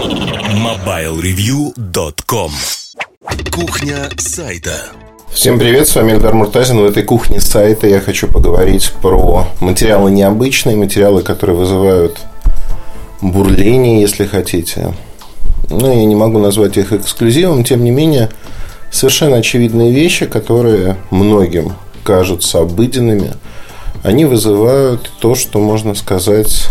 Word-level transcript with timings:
MobileReview.com 0.00 2.50
Кухня 3.52 4.08
сайта 4.16 4.86
Всем 5.30 5.58
привет, 5.58 5.88
с 5.88 5.94
вами 5.94 6.12
Эльдар 6.12 6.32
Муртазин. 6.32 6.78
В 6.78 6.86
этой 6.86 7.02
кухне 7.02 7.38
сайта 7.38 7.86
я 7.86 8.00
хочу 8.00 8.26
поговорить 8.26 8.94
про 9.02 9.46
материалы 9.60 10.10
необычные, 10.10 10.76
материалы, 10.76 11.20
которые 11.20 11.58
вызывают 11.58 12.18
бурление, 13.20 14.00
если 14.00 14.24
хотите. 14.24 14.94
Но 15.68 15.92
я 15.92 16.06
не 16.06 16.16
могу 16.16 16.38
назвать 16.38 16.78
их 16.78 16.94
эксклюзивом, 16.94 17.62
тем 17.62 17.84
не 17.84 17.90
менее, 17.90 18.30
совершенно 18.90 19.36
очевидные 19.36 19.92
вещи, 19.92 20.24
которые 20.24 20.96
многим 21.10 21.74
кажутся 22.04 22.60
обыденными, 22.60 23.34
они 24.02 24.24
вызывают 24.24 25.12
то, 25.20 25.34
что 25.34 25.58
можно 25.58 25.94
сказать 25.94 26.70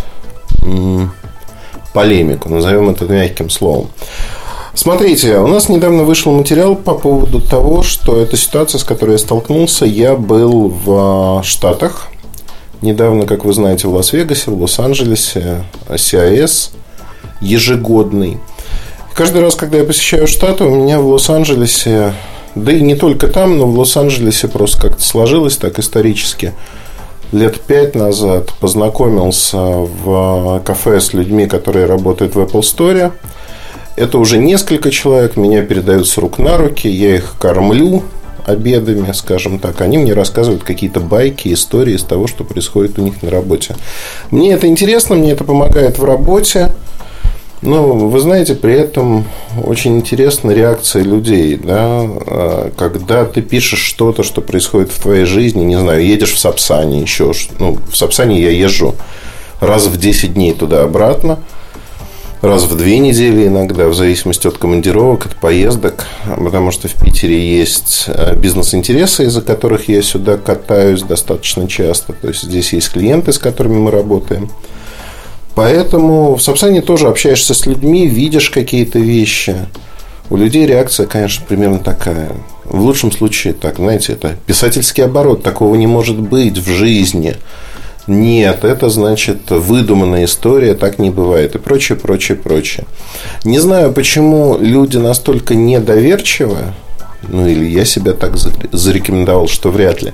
полемику, 1.93 2.49
назовем 2.49 2.89
это 2.89 3.05
мягким 3.05 3.49
словом. 3.49 3.89
Смотрите, 4.73 5.37
у 5.39 5.47
нас 5.47 5.67
недавно 5.67 6.03
вышел 6.03 6.31
материал 6.31 6.75
по 6.75 6.93
поводу 6.93 7.41
того, 7.41 7.83
что 7.83 8.21
эта 8.21 8.37
ситуация, 8.37 8.79
с 8.79 8.83
которой 8.83 9.13
я 9.13 9.17
столкнулся, 9.17 9.85
я 9.85 10.15
был 10.15 10.69
в 10.69 11.41
Штатах. 11.43 12.07
Недавно, 12.81 13.25
как 13.25 13.43
вы 13.43 13.51
знаете, 13.51 13.87
в 13.87 13.93
Лас-Вегасе, 13.93 14.51
в 14.51 14.61
Лос-Анджелесе, 14.61 15.63
CIS 15.89 16.69
ежегодный. 17.41 18.39
Каждый 19.13 19.41
раз, 19.41 19.55
когда 19.55 19.79
я 19.79 19.83
посещаю 19.83 20.27
Штаты, 20.27 20.63
у 20.63 20.75
меня 20.75 21.01
в 21.01 21.07
Лос-Анджелесе, 21.07 22.13
да 22.55 22.71
и 22.71 22.79
не 22.79 22.95
только 22.95 23.27
там, 23.27 23.57
но 23.57 23.65
в 23.65 23.77
Лос-Анджелесе 23.77 24.47
просто 24.47 24.81
как-то 24.81 25.03
сложилось 25.03 25.57
так 25.57 25.79
исторически– 25.79 26.53
лет 27.31 27.59
пять 27.61 27.95
назад 27.95 28.53
познакомился 28.59 29.57
в 29.57 30.61
кафе 30.65 30.99
с 30.99 31.13
людьми, 31.13 31.47
которые 31.47 31.85
работают 31.85 32.35
в 32.35 32.39
Apple 32.39 32.61
Store. 32.61 33.11
Это 33.95 34.17
уже 34.17 34.37
несколько 34.37 34.91
человек, 34.91 35.35
меня 35.35 35.61
передают 35.61 36.07
с 36.07 36.17
рук 36.17 36.37
на 36.39 36.57
руки, 36.57 36.87
я 36.87 37.15
их 37.15 37.35
кормлю 37.39 38.03
обедами, 38.45 39.11
скажем 39.11 39.59
так. 39.59 39.81
Они 39.81 39.97
мне 39.97 40.13
рассказывают 40.13 40.63
какие-то 40.63 40.99
байки, 40.99 41.53
истории 41.53 41.95
из 41.95 42.03
того, 42.03 42.27
что 42.27 42.43
происходит 42.43 42.97
у 42.97 43.01
них 43.01 43.21
на 43.21 43.29
работе. 43.29 43.75
Мне 44.31 44.53
это 44.53 44.67
интересно, 44.67 45.15
мне 45.15 45.31
это 45.31 45.43
помогает 45.43 45.99
в 45.99 46.03
работе. 46.03 46.71
Ну, 47.61 48.07
вы 48.07 48.19
знаете, 48.21 48.55
при 48.55 48.73
этом 48.73 49.25
очень 49.61 49.97
интересна 49.97 50.51
реакция 50.51 51.03
людей, 51.03 51.57
да, 51.57 51.75
а, 51.77 52.71
когда 52.77 53.25
ты 53.25 53.41
пишешь 53.41 53.81
что-то, 53.81 54.23
что 54.23 54.39
происходит 54.41 54.91
в 54.91 55.01
твоей 55.01 55.25
жизни, 55.25 55.63
не 55.63 55.77
знаю, 55.77 56.05
едешь 56.05 56.31
в 56.31 56.39
Сапсане, 56.39 57.01
еще, 57.01 57.33
ну, 57.59 57.77
в 57.91 57.97
Сапсане 57.97 58.41
я 58.41 58.51
езжу 58.51 58.95
раз 59.59 59.87
в 59.87 59.97
10 59.97 60.35
дней 60.35 60.53
туда-обратно, 60.53 61.39
раз 62.41 62.63
в 62.63 62.77
две 62.77 62.97
недели 62.97 63.47
иногда, 63.47 63.89
в 63.89 63.93
зависимости 63.93 64.47
от 64.47 64.57
командировок, 64.57 65.25
от 65.25 65.35
поездок, 65.35 66.05
потому 66.25 66.71
что 66.71 66.87
в 66.87 66.93
Питере 66.93 67.57
есть 67.57 68.05
а, 68.07 68.35
бизнес-интересы, 68.35 69.25
из-за 69.25 69.41
которых 69.41 69.89
я 69.89 70.01
сюда 70.01 70.37
катаюсь 70.37 71.01
достаточно 71.01 71.67
часто, 71.67 72.13
то 72.13 72.29
есть 72.29 72.43
здесь 72.43 72.71
есть 72.71 72.93
клиенты, 72.93 73.33
с 73.33 73.37
которыми 73.37 73.79
мы 73.79 73.91
работаем– 73.91 74.49
Поэтому 75.59 76.35
в 76.35 76.41
Сапсане 76.41 76.81
тоже 76.81 77.09
общаешься 77.09 77.53
с 77.53 77.65
людьми, 77.65 78.07
видишь 78.07 78.49
какие-то 78.49 78.97
вещи. 78.97 79.57
У 80.29 80.37
людей 80.37 80.65
реакция, 80.65 81.05
конечно, 81.05 81.45
примерно 81.45 81.79
такая. 81.79 82.31
В 82.63 82.79
лучшем 82.79 83.11
случае, 83.11 83.51
так, 83.51 83.75
знаете, 83.75 84.13
это 84.13 84.37
писательский 84.45 85.03
оборот. 85.03 85.43
Такого 85.43 85.75
не 85.75 85.85
может 85.85 86.17
быть 86.17 86.57
в 86.57 86.69
жизни. 86.69 87.35
Нет, 88.07 88.63
это 88.63 88.87
значит 88.87 89.51
выдуманная 89.51 90.23
история, 90.23 90.75
так 90.75 90.97
не 90.97 91.09
бывает. 91.09 91.55
И 91.55 91.59
прочее, 91.59 91.97
прочее, 91.97 92.37
прочее. 92.37 92.85
Не 93.43 93.59
знаю, 93.59 93.91
почему 93.91 94.57
люди 94.57 94.95
настолько 94.95 95.55
недоверчивы, 95.55 96.73
ну 97.27 97.45
или 97.45 97.65
я 97.65 97.83
себя 97.83 98.13
так 98.13 98.37
зарекомендовал, 98.37 99.49
что 99.49 99.71
вряд 99.71 100.01
ли. 100.03 100.13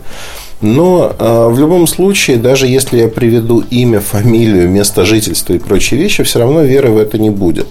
Но 0.61 1.13
э, 1.17 1.47
в 1.49 1.59
любом 1.59 1.85
случае, 1.85 2.37
даже 2.37 2.67
если 2.67 2.99
я 2.99 3.07
приведу 3.09 3.63
имя, 3.69 3.99
фамилию, 3.99 4.69
место 4.69 5.03
жительства 5.05 5.53
и 5.53 5.59
прочие 5.59 5.99
вещи, 5.99 6.23
все 6.23 6.39
равно 6.39 6.61
веры 6.61 6.91
в 6.91 6.97
это 6.97 7.17
не 7.17 7.29
будет. 7.29 7.67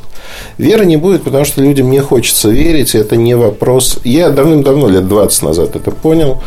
Веры 0.58 0.84
не 0.84 0.96
будет, 0.96 1.22
потому 1.22 1.44
что 1.44 1.62
людям 1.62 1.90
не 1.90 2.00
хочется 2.00 2.50
верить. 2.50 2.94
Это 2.94 3.16
не 3.16 3.36
вопрос... 3.36 3.98
Я 4.04 4.30
давным-давно, 4.30 4.88
лет 4.88 5.08
20 5.08 5.42
назад 5.42 5.76
это 5.76 5.90
понял. 5.90 6.42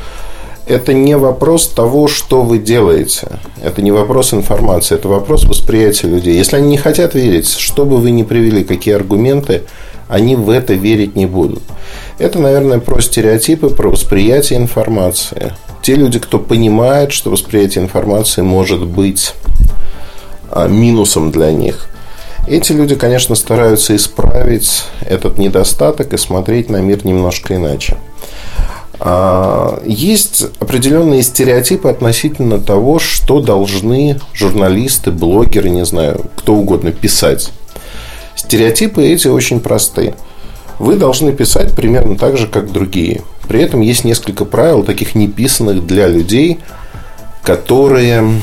Это 0.67 0.93
не 0.93 1.17
вопрос 1.17 1.69
того, 1.69 2.07
что 2.07 2.43
вы 2.43 2.59
делаете. 2.59 3.27
Это 3.63 3.81
не 3.81 3.91
вопрос 3.91 4.33
информации. 4.33 4.95
Это 4.95 5.07
вопрос 5.07 5.45
восприятия 5.45 6.07
людей. 6.07 6.35
Если 6.35 6.57
они 6.57 6.67
не 6.67 6.77
хотят 6.77 7.15
верить, 7.15 7.49
что 7.49 7.85
бы 7.85 7.97
вы 7.97 8.11
ни 8.11 8.23
привели, 8.23 8.63
какие 8.63 8.93
аргументы, 8.93 9.63
они 10.07 10.35
в 10.35 10.49
это 10.49 10.73
верить 10.73 11.15
не 11.15 11.25
будут. 11.25 11.63
Это, 12.19 12.39
наверное, 12.39 12.79
про 12.79 13.01
стереотипы, 13.01 13.69
про 13.69 13.89
восприятие 13.89 14.59
информации– 14.59 15.53
те 15.87 15.95
люди, 15.95 16.19
кто 16.19 16.37
понимает, 16.37 17.13
что 17.13 17.29
восприятие 17.29 17.81
информации 17.81 18.41
может 18.41 18.85
быть 18.85 19.33
а, 20.51 20.67
минусом 20.67 21.31
для 21.31 21.53
них. 21.53 21.87
Эти 22.45 22.73
люди, 22.73 22.95
конечно, 22.95 23.35
стараются 23.35 23.95
исправить 23.95 24.83
этот 24.99 25.37
недостаток 25.37 26.11
и 26.11 26.17
смотреть 26.17 26.69
на 26.69 26.81
мир 26.81 27.05
немножко 27.05 27.55
иначе. 27.55 27.95
А, 28.99 29.81
есть 29.85 30.47
определенные 30.59 31.23
стереотипы 31.23 31.87
относительно 31.87 32.59
того, 32.59 32.99
что 32.99 33.39
должны 33.39 34.19
журналисты, 34.33 35.11
блогеры, 35.11 35.69
не 35.69 35.85
знаю, 35.85 36.25
кто 36.35 36.55
угодно 36.55 36.91
писать. 36.91 37.53
Стереотипы 38.35 39.05
эти 39.05 39.29
очень 39.29 39.61
простые. 39.61 40.15
Вы 40.79 40.97
должны 40.97 41.31
писать 41.31 41.73
примерно 41.73 42.17
так 42.17 42.37
же, 42.37 42.47
как 42.47 42.73
другие. 42.73 43.21
При 43.47 43.61
этом 43.61 43.81
есть 43.81 44.03
несколько 44.03 44.45
правил, 44.45 44.83
таких 44.83 45.15
неписанных 45.15 45.85
для 45.85 46.07
людей, 46.07 46.59
которые 47.43 48.41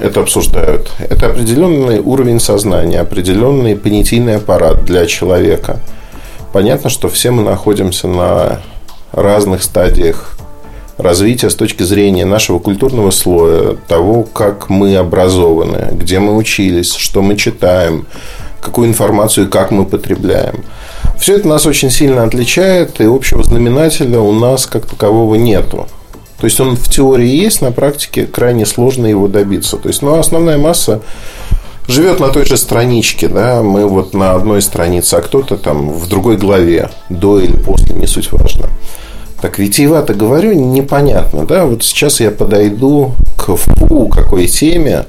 это 0.00 0.20
обсуждают. 0.20 0.90
Это 0.98 1.26
определенный 1.26 2.00
уровень 2.00 2.40
сознания, 2.40 3.00
определенный 3.00 3.76
понятийный 3.76 4.36
аппарат 4.36 4.84
для 4.84 5.06
человека. 5.06 5.80
Понятно, 6.52 6.88
что 6.88 7.08
все 7.08 7.30
мы 7.30 7.42
находимся 7.42 8.08
на 8.08 8.62
разных 9.12 9.62
стадиях 9.62 10.36
развития 10.96 11.50
с 11.50 11.54
точки 11.54 11.82
зрения 11.82 12.24
нашего 12.24 12.58
культурного 12.58 13.10
слоя, 13.10 13.76
того, 13.86 14.22
как 14.22 14.70
мы 14.70 14.96
образованы, 14.96 15.88
где 15.92 16.18
мы 16.18 16.34
учились, 16.36 16.94
что 16.94 17.20
мы 17.20 17.36
читаем, 17.36 18.06
какую 18.62 18.88
информацию 18.88 19.46
и 19.46 19.50
как 19.50 19.70
мы 19.70 19.84
потребляем. 19.84 20.64
Все 21.18 21.36
это 21.36 21.48
нас 21.48 21.66
очень 21.66 21.90
сильно 21.90 22.24
отличает, 22.24 23.00
и 23.00 23.04
общего 23.04 23.42
знаменателя 23.42 24.20
у 24.20 24.32
нас 24.32 24.66
как 24.66 24.86
такового 24.86 25.34
нету. 25.34 25.86
То 26.38 26.44
есть 26.44 26.60
он 26.60 26.76
в 26.76 26.88
теории 26.88 27.28
есть, 27.28 27.62
на 27.62 27.72
практике 27.72 28.26
крайне 28.26 28.66
сложно 28.66 29.06
его 29.06 29.26
добиться. 29.26 29.78
То 29.78 29.88
есть, 29.88 30.02
ну, 30.02 30.18
основная 30.18 30.58
масса 30.58 31.00
живет 31.88 32.20
на 32.20 32.28
той 32.28 32.44
же 32.44 32.56
страничке, 32.56 33.28
да, 33.28 33.62
мы 33.62 33.86
вот 33.86 34.12
на 34.12 34.32
одной 34.32 34.60
странице, 34.60 35.14
а 35.14 35.22
кто-то 35.22 35.56
там 35.56 35.90
в 35.90 36.08
другой 36.08 36.36
главе, 36.36 36.90
до 37.08 37.40
или 37.40 37.56
после, 37.56 37.94
не 37.94 38.06
суть 38.06 38.30
важно. 38.32 38.68
Так 39.46 39.60
витиевато 39.60 40.12
говорю, 40.12 40.54
непонятно, 40.54 41.46
да, 41.46 41.66
вот 41.66 41.84
сейчас 41.84 42.18
я 42.18 42.32
подойду 42.32 43.12
к 43.36 43.54
фу 43.54 44.08
какой 44.08 44.48
теме, 44.48 45.04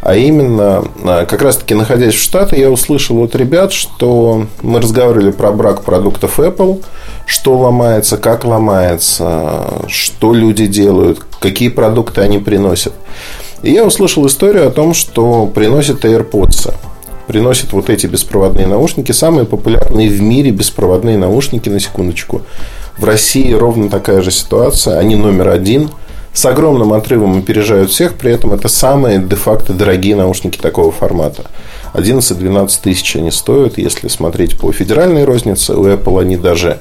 а 0.00 0.14
именно, 0.14 0.84
а, 1.02 1.26
как 1.26 1.42
раз-таки 1.42 1.74
находясь 1.74 2.14
в 2.14 2.22
Штаты, 2.22 2.56
я 2.56 2.70
услышал 2.70 3.20
от 3.20 3.34
ребят, 3.34 3.72
что 3.72 4.46
мы 4.62 4.80
разговаривали 4.80 5.32
про 5.32 5.50
брак 5.50 5.82
продуктов 5.82 6.38
Apple, 6.38 6.84
что 7.26 7.58
ломается, 7.58 8.16
как 8.16 8.44
ломается, 8.44 9.82
что 9.88 10.34
люди 10.34 10.68
делают, 10.68 11.26
какие 11.40 11.68
продукты 11.68 12.20
они 12.20 12.38
приносят. 12.38 12.92
И 13.64 13.72
я 13.72 13.84
услышал 13.84 14.24
историю 14.24 14.68
о 14.68 14.70
том, 14.70 14.94
что 14.94 15.46
приносят 15.46 16.04
AirPods 16.04 16.72
приносят 17.26 17.72
вот 17.72 17.90
эти 17.90 18.08
беспроводные 18.08 18.66
наушники, 18.66 19.12
самые 19.12 19.46
популярные 19.46 20.08
в 20.08 20.20
мире 20.20 20.50
беспроводные 20.50 21.16
наушники, 21.16 21.68
на 21.68 21.78
секундочку. 21.78 22.42
В 23.00 23.04
России 23.04 23.50
ровно 23.54 23.88
такая 23.88 24.20
же 24.20 24.30
ситуация. 24.30 24.98
Они 24.98 25.16
номер 25.16 25.48
один. 25.48 25.88
С 26.34 26.44
огромным 26.44 26.92
отрывом 26.92 27.38
опережают 27.38 27.90
всех. 27.90 28.18
При 28.18 28.30
этом 28.30 28.52
это 28.52 28.68
самые 28.68 29.18
де-факто 29.18 29.72
дорогие 29.72 30.14
наушники 30.16 30.58
такого 30.58 30.92
формата. 30.92 31.46
11-12 31.94 32.70
тысяч 32.82 33.16
они 33.16 33.30
стоят. 33.30 33.78
Если 33.78 34.08
смотреть 34.08 34.58
по 34.58 34.70
федеральной 34.70 35.24
рознице, 35.24 35.72
у 35.72 35.86
Apple 35.86 36.20
они 36.20 36.36
даже 36.36 36.78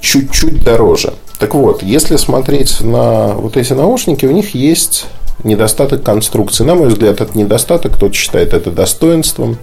чуть-чуть 0.00 0.64
дороже. 0.64 1.12
Так 1.38 1.54
вот, 1.54 1.82
если 1.82 2.16
смотреть 2.16 2.80
на 2.80 3.34
вот 3.34 3.58
эти 3.58 3.74
наушники, 3.74 4.24
у 4.24 4.30
них 4.30 4.54
есть 4.54 5.04
недостаток 5.44 6.02
конструкции. 6.02 6.64
На 6.64 6.74
мой 6.74 6.88
взгляд, 6.88 7.20
это 7.20 7.36
недостаток, 7.36 7.96
кто-то 7.96 8.14
считает 8.14 8.54
это 8.54 8.70
достоинством. 8.70 9.58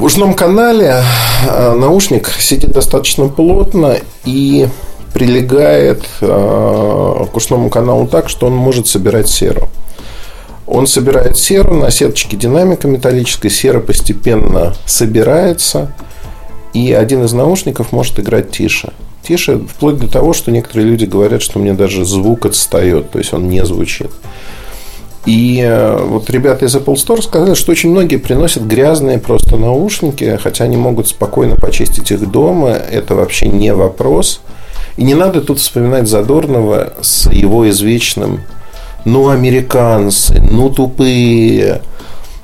В 0.00 0.04
ушном 0.04 0.32
канале 0.32 1.02
э, 1.46 1.74
наушник 1.74 2.30
сидит 2.38 2.72
достаточно 2.72 3.28
плотно 3.28 3.98
и 4.24 4.66
прилегает 5.12 6.06
э, 6.22 7.26
к 7.30 7.36
ушному 7.36 7.68
каналу 7.68 8.06
так, 8.06 8.30
что 8.30 8.46
он 8.46 8.54
может 8.54 8.86
собирать 8.86 9.28
серу. 9.28 9.68
Он 10.66 10.86
собирает 10.86 11.36
серу 11.36 11.74
на 11.74 11.90
сеточке 11.90 12.38
динамика 12.38 12.88
металлической. 12.88 13.50
Сера 13.50 13.80
постепенно 13.80 14.74
собирается. 14.86 15.92
И 16.72 16.94
один 16.94 17.24
из 17.24 17.34
наушников 17.34 17.92
может 17.92 18.18
играть 18.18 18.50
тише. 18.50 18.94
Тише, 19.22 19.58
вплоть 19.58 19.98
до 19.98 20.08
того, 20.08 20.32
что 20.32 20.50
некоторые 20.50 20.88
люди 20.88 21.04
говорят, 21.04 21.42
что 21.42 21.58
мне 21.58 21.74
даже 21.74 22.06
звук 22.06 22.46
отстает, 22.46 23.10
то 23.10 23.18
есть 23.18 23.34
он 23.34 23.50
не 23.50 23.62
звучит. 23.66 24.10
И 25.26 25.60
э, 25.62 26.02
вот 26.02 26.30
ребята 26.30 26.64
из 26.64 26.74
Apple 26.74 26.94
Store 26.94 27.20
сказали, 27.20 27.54
что 27.54 27.72
очень 27.72 27.90
многие 27.90 28.16
приносят 28.16 28.62
грязные 28.62 29.18
просто 29.18 29.56
наушники, 29.56 30.38
хотя 30.42 30.64
они 30.64 30.76
могут 30.76 31.08
спокойно 31.08 31.56
почистить 31.56 32.10
их 32.10 32.30
дома. 32.30 32.70
Это 32.70 33.14
вообще 33.14 33.48
не 33.48 33.74
вопрос. 33.74 34.40
И 34.96 35.04
не 35.04 35.14
надо 35.14 35.42
тут 35.42 35.58
вспоминать 35.58 36.08
Задорнова 36.08 36.94
с 37.02 37.30
его 37.30 37.68
извечным 37.68 38.40
«ну, 39.04 39.28
американцы, 39.28 40.40
ну, 40.40 40.70
тупые». 40.70 41.82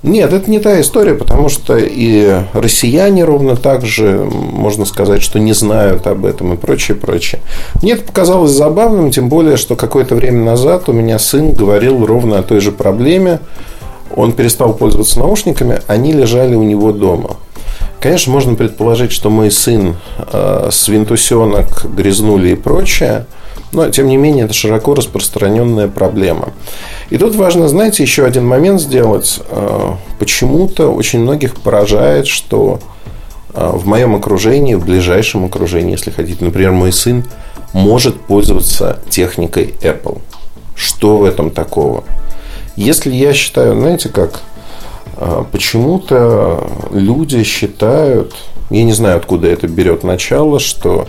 Нет, 0.07 0.33
это 0.33 0.49
не 0.49 0.61
та 0.61 0.81
история, 0.81 1.15
потому 1.15 1.49
что 1.49 1.77
и 1.77 2.41
россияне 2.53 3.25
ровно 3.25 3.57
так 3.57 3.85
же, 3.85 4.25
можно 4.31 4.85
сказать, 4.85 5.21
что 5.21 5.41
не 5.41 5.53
знают 5.53 6.07
об 6.07 6.25
этом 6.25 6.55
и 6.55 6.57
прочее, 6.57 6.97
прочее. 6.97 7.41
Мне 7.83 7.95
это 7.95 8.05
показалось 8.05 8.53
забавным, 8.53 9.11
тем 9.11 9.29
более, 9.29 9.57
что 9.57 9.75
какое-то 9.75 10.15
время 10.15 10.45
назад 10.45 10.89
у 10.89 10.93
меня 10.93 11.19
сын 11.19 11.51
говорил 11.51 12.07
ровно 12.07 12.39
о 12.39 12.45
той 12.45 12.61
же 12.61 12.71
проблеме. 12.71 13.41
Он 14.15 14.31
перестал 14.31 14.75
пользоваться 14.75 15.19
наушниками, 15.19 15.81
они 15.89 16.13
лежали 16.13 16.55
у 16.55 16.63
него 16.63 16.93
дома. 16.93 17.31
Конечно, 17.99 18.33
можно 18.33 18.55
предположить, 18.55 19.11
что 19.11 19.29
мой 19.29 19.51
сын 19.51 19.97
э, 20.33 20.69
свинтусенок 20.71 21.85
грязнули 21.85 22.51
и 22.51 22.55
прочее, 22.55 23.27
но, 23.73 23.91
тем 23.91 24.07
не 24.07 24.17
менее, 24.17 24.45
это 24.45 24.55
широко 24.55 24.95
распространенная 24.95 25.89
проблема. 25.89 26.51
И 27.11 27.19
тут 27.19 27.35
важно, 27.37 27.69
знаете, 27.69 28.03
еще 28.03 28.25
один 28.25 28.47
момент 28.47 28.81
сделать. 28.81 29.41
Э, 29.49 29.93
почему-то 30.19 30.89
очень 30.93 31.21
многих 31.21 31.55
поражает, 31.55 32.27
что 32.27 32.81
э, 33.55 33.71
в 33.73 33.87
моем 33.87 34.17
окружении, 34.17 34.75
в 34.75 34.85
ближайшем 34.85 35.45
окружении, 35.45 35.93
если 35.93 36.11
хотите, 36.11 36.45
например, 36.45 36.73
мой 36.73 36.93
сын 36.93 37.25
может 37.73 38.21
пользоваться 38.21 38.99
техникой 39.09 39.75
Apple. 39.83 40.21
Что 40.75 41.19
в 41.19 41.25
этом 41.25 41.51
такого? 41.51 42.05
Если 42.75 43.13
я 43.15 43.33
считаю, 43.33 43.79
знаете 43.79 44.09
как, 44.09 44.41
э, 45.17 45.45
почему-то 45.53 46.69
люди 46.91 47.43
считают, 47.45 48.35
я 48.71 48.83
не 48.83 48.93
знаю, 48.93 49.19
откуда 49.19 49.47
это 49.47 49.69
берет 49.69 50.03
начало, 50.03 50.59
что 50.59 51.07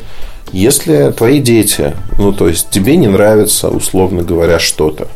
если 0.51 1.11
твои 1.11 1.39
дети, 1.39 1.93
ну 2.19 2.31
то 2.31 2.47
есть 2.47 2.69
тебе 2.69 2.95
не 2.95 3.07
нравится, 3.07 3.69
условно 3.69 4.21
говоря, 4.21 4.59
что-то, 4.59 5.07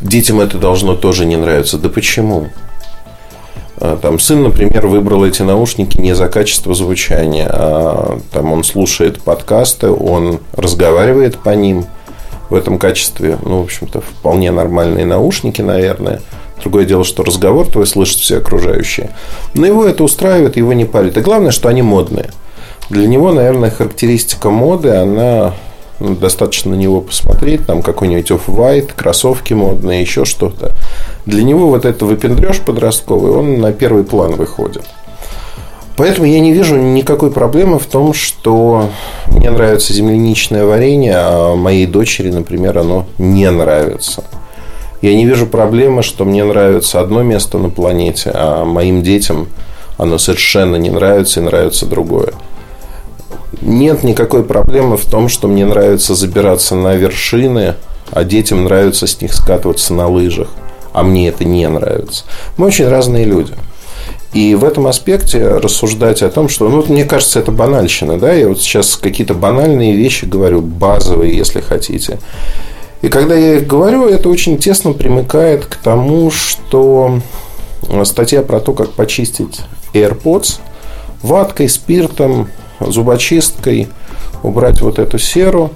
детям 0.00 0.40
это 0.40 0.58
должно 0.58 0.94
тоже 0.94 1.26
не 1.26 1.36
нравиться. 1.36 1.78
Да 1.78 1.88
почему? 1.88 2.48
А, 3.78 3.96
там 3.96 4.18
сын, 4.18 4.42
например, 4.42 4.86
выбрал 4.86 5.24
эти 5.24 5.42
наушники 5.42 5.98
не 5.98 6.14
за 6.14 6.28
качество 6.28 6.74
звучания, 6.74 7.48
а 7.50 8.18
там 8.32 8.52
он 8.52 8.64
слушает 8.64 9.22
подкасты, 9.22 9.90
он 9.90 10.40
разговаривает 10.54 11.38
по 11.38 11.50
ним 11.50 11.86
в 12.48 12.54
этом 12.54 12.78
качестве. 12.78 13.38
Ну, 13.42 13.60
в 13.60 13.64
общем-то, 13.64 14.00
вполне 14.00 14.50
нормальные 14.50 15.06
наушники, 15.06 15.62
наверное. 15.62 16.20
Другое 16.60 16.86
дело, 16.86 17.04
что 17.04 17.22
разговор 17.22 17.66
твой 17.66 17.86
слышат 17.86 18.18
все 18.18 18.38
окружающие. 18.38 19.10
Но 19.54 19.66
его 19.66 19.84
это 19.84 20.04
устраивает, 20.04 20.56
его 20.56 20.72
не 20.72 20.84
парит. 20.84 21.16
И 21.16 21.20
главное, 21.20 21.50
что 21.50 21.68
они 21.68 21.82
модные– 21.82 22.30
для 22.88 23.08
него, 23.08 23.32
наверное, 23.32 23.70
характеристика 23.70 24.50
моды, 24.50 24.90
она 24.90 25.54
ну, 25.98 26.14
достаточно 26.14 26.72
на 26.72 26.74
него 26.74 27.00
посмотреть, 27.00 27.66
там 27.66 27.82
какой-нибудь 27.82 28.30
off-white, 28.30 28.90
кроссовки 28.94 29.54
модные, 29.54 30.02
еще 30.02 30.24
что-то. 30.24 30.72
Для 31.24 31.42
него 31.42 31.68
вот 31.68 31.84
это 31.84 32.04
выпендреж 32.04 32.60
подростковый, 32.60 33.32
он 33.32 33.60
на 33.60 33.72
первый 33.72 34.04
план 34.04 34.34
выходит. 34.34 34.84
Поэтому 35.96 36.26
я 36.26 36.40
не 36.40 36.52
вижу 36.52 36.76
никакой 36.76 37.30
проблемы 37.30 37.78
в 37.78 37.86
том, 37.86 38.12
что 38.12 38.90
мне 39.28 39.50
нравится 39.50 39.94
земляничное 39.94 40.66
варенье, 40.66 41.14
а 41.16 41.56
моей 41.56 41.86
дочери, 41.86 42.30
например, 42.30 42.76
оно 42.78 43.06
не 43.16 43.50
нравится. 43.50 44.22
Я 45.00 45.14
не 45.14 45.24
вижу 45.24 45.46
проблемы, 45.46 46.02
что 46.02 46.24
мне 46.24 46.44
нравится 46.44 47.00
одно 47.00 47.22
место 47.22 47.56
на 47.56 47.70
планете, 47.70 48.30
а 48.34 48.64
моим 48.64 49.02
детям 49.02 49.48
оно 49.96 50.18
совершенно 50.18 50.76
не 50.76 50.90
нравится 50.90 51.40
и 51.40 51.42
нравится 51.42 51.86
другое. 51.86 52.34
Нет 53.60 54.04
никакой 54.04 54.44
проблемы 54.44 54.96
в 54.96 55.04
том, 55.06 55.28
что 55.28 55.48
мне 55.48 55.64
нравится 55.64 56.14
забираться 56.14 56.74
на 56.74 56.94
вершины, 56.94 57.74
а 58.10 58.24
детям 58.24 58.64
нравится 58.64 59.06
с 59.06 59.20
них 59.20 59.32
скатываться 59.32 59.94
на 59.94 60.08
лыжах, 60.08 60.48
а 60.92 61.02
мне 61.02 61.28
это 61.28 61.44
не 61.44 61.68
нравится. 61.68 62.24
Мы 62.56 62.66
очень 62.66 62.88
разные 62.88 63.24
люди. 63.24 63.54
И 64.32 64.54
в 64.54 64.64
этом 64.64 64.86
аспекте 64.86 65.48
рассуждать 65.48 66.22
о 66.22 66.28
том, 66.28 66.48
что, 66.48 66.68
ну, 66.68 66.84
мне 66.88 67.04
кажется, 67.04 67.38
это 67.38 67.52
банальщина, 67.52 68.18
да, 68.18 68.32
я 68.32 68.48
вот 68.48 68.60
сейчас 68.60 68.96
какие-то 68.96 69.32
банальные 69.34 69.96
вещи 69.96 70.26
говорю, 70.26 70.60
базовые, 70.60 71.34
если 71.34 71.60
хотите. 71.60 72.18
И 73.00 73.08
когда 73.08 73.34
я 73.34 73.56
их 73.56 73.66
говорю, 73.66 74.06
это 74.06 74.28
очень 74.28 74.58
тесно 74.58 74.92
примыкает 74.92 75.64
к 75.64 75.76
тому, 75.76 76.30
что 76.30 77.20
статья 78.04 78.42
про 78.42 78.60
то, 78.60 78.72
как 78.72 78.90
почистить 78.92 79.60
AirPods 79.94 80.60
ваткой, 81.22 81.68
спиртом, 81.68 82.48
зубочисткой 82.80 83.88
убрать 84.42 84.80
вот 84.80 84.98
эту 84.98 85.18
серу, 85.18 85.72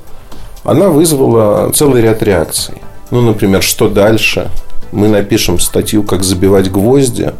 она 0.64 0.88
вызвала 0.88 1.70
целый 1.72 2.02
ряд 2.02 2.22
реакций. 2.22 2.74
Ну, 3.10 3.20
например, 3.22 3.62
что 3.62 3.88
дальше? 3.88 4.50
Мы 4.92 5.08
напишем 5.08 5.58
статью 5.58 6.02
«Как 6.02 6.22
забивать 6.22 6.70
гвозди». 6.70 7.32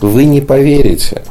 Вы 0.00 0.24
не 0.24 0.40
поверите, 0.40 1.22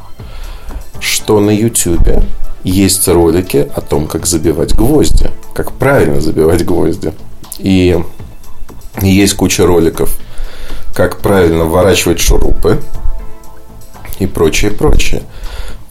что 1.00 1.40
на 1.40 1.52
YouTube 1.52 2.24
есть 2.64 3.08
ролики 3.08 3.68
о 3.76 3.82
том, 3.82 4.08
как 4.08 4.26
забивать 4.26 4.76
гвозди, 4.76 5.30
как 5.54 5.72
правильно 5.72 6.20
забивать 6.20 6.66
гвозди. 6.66 7.14
И 7.60 7.98
есть 9.02 9.36
куча 9.36 9.66
роликов, 9.66 10.18
как 10.94 11.20
правильно 11.20 11.66
вворачивать 11.66 12.20
шурупы 12.20 12.82
и 14.20 14.26
прочее, 14.26 14.72
прочее. 14.72 15.24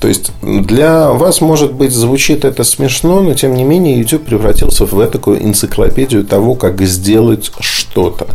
То 0.00 0.08
есть 0.08 0.31
для 0.43 1.10
вас, 1.10 1.40
может 1.40 1.72
быть, 1.72 1.93
звучит 1.93 2.44
это 2.44 2.64
смешно, 2.64 3.22
но 3.22 3.34
тем 3.34 3.54
не 3.54 3.64
менее 3.64 3.98
YouTube 3.98 4.26
превратился 4.26 4.84
в 4.84 5.06
такую 5.06 5.43
энциклопедию 5.43 6.25
того, 6.25 6.54
как 6.54 6.82
сделать 6.82 7.50
что-то. 7.60 8.26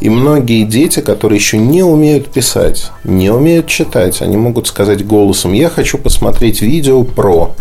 И 0.00 0.10
многие 0.10 0.64
дети, 0.64 1.00
которые 1.00 1.38
еще 1.38 1.56
не 1.56 1.82
умеют 1.82 2.28
писать, 2.28 2.90
не 3.02 3.30
умеют 3.30 3.66
читать, 3.66 4.20
они 4.20 4.36
могут 4.36 4.66
сказать 4.68 5.06
голосом, 5.06 5.54
я 5.54 5.70
хочу 5.70 5.96
посмотреть 5.96 6.60
видео 6.60 7.02
про 7.02 7.54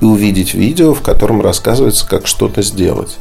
и 0.00 0.04
увидеть 0.04 0.54
видео, 0.54 0.94
в 0.94 1.00
котором 1.00 1.40
рассказывается, 1.40 2.06
как 2.08 2.28
что-то 2.28 2.62
сделать. 2.62 3.16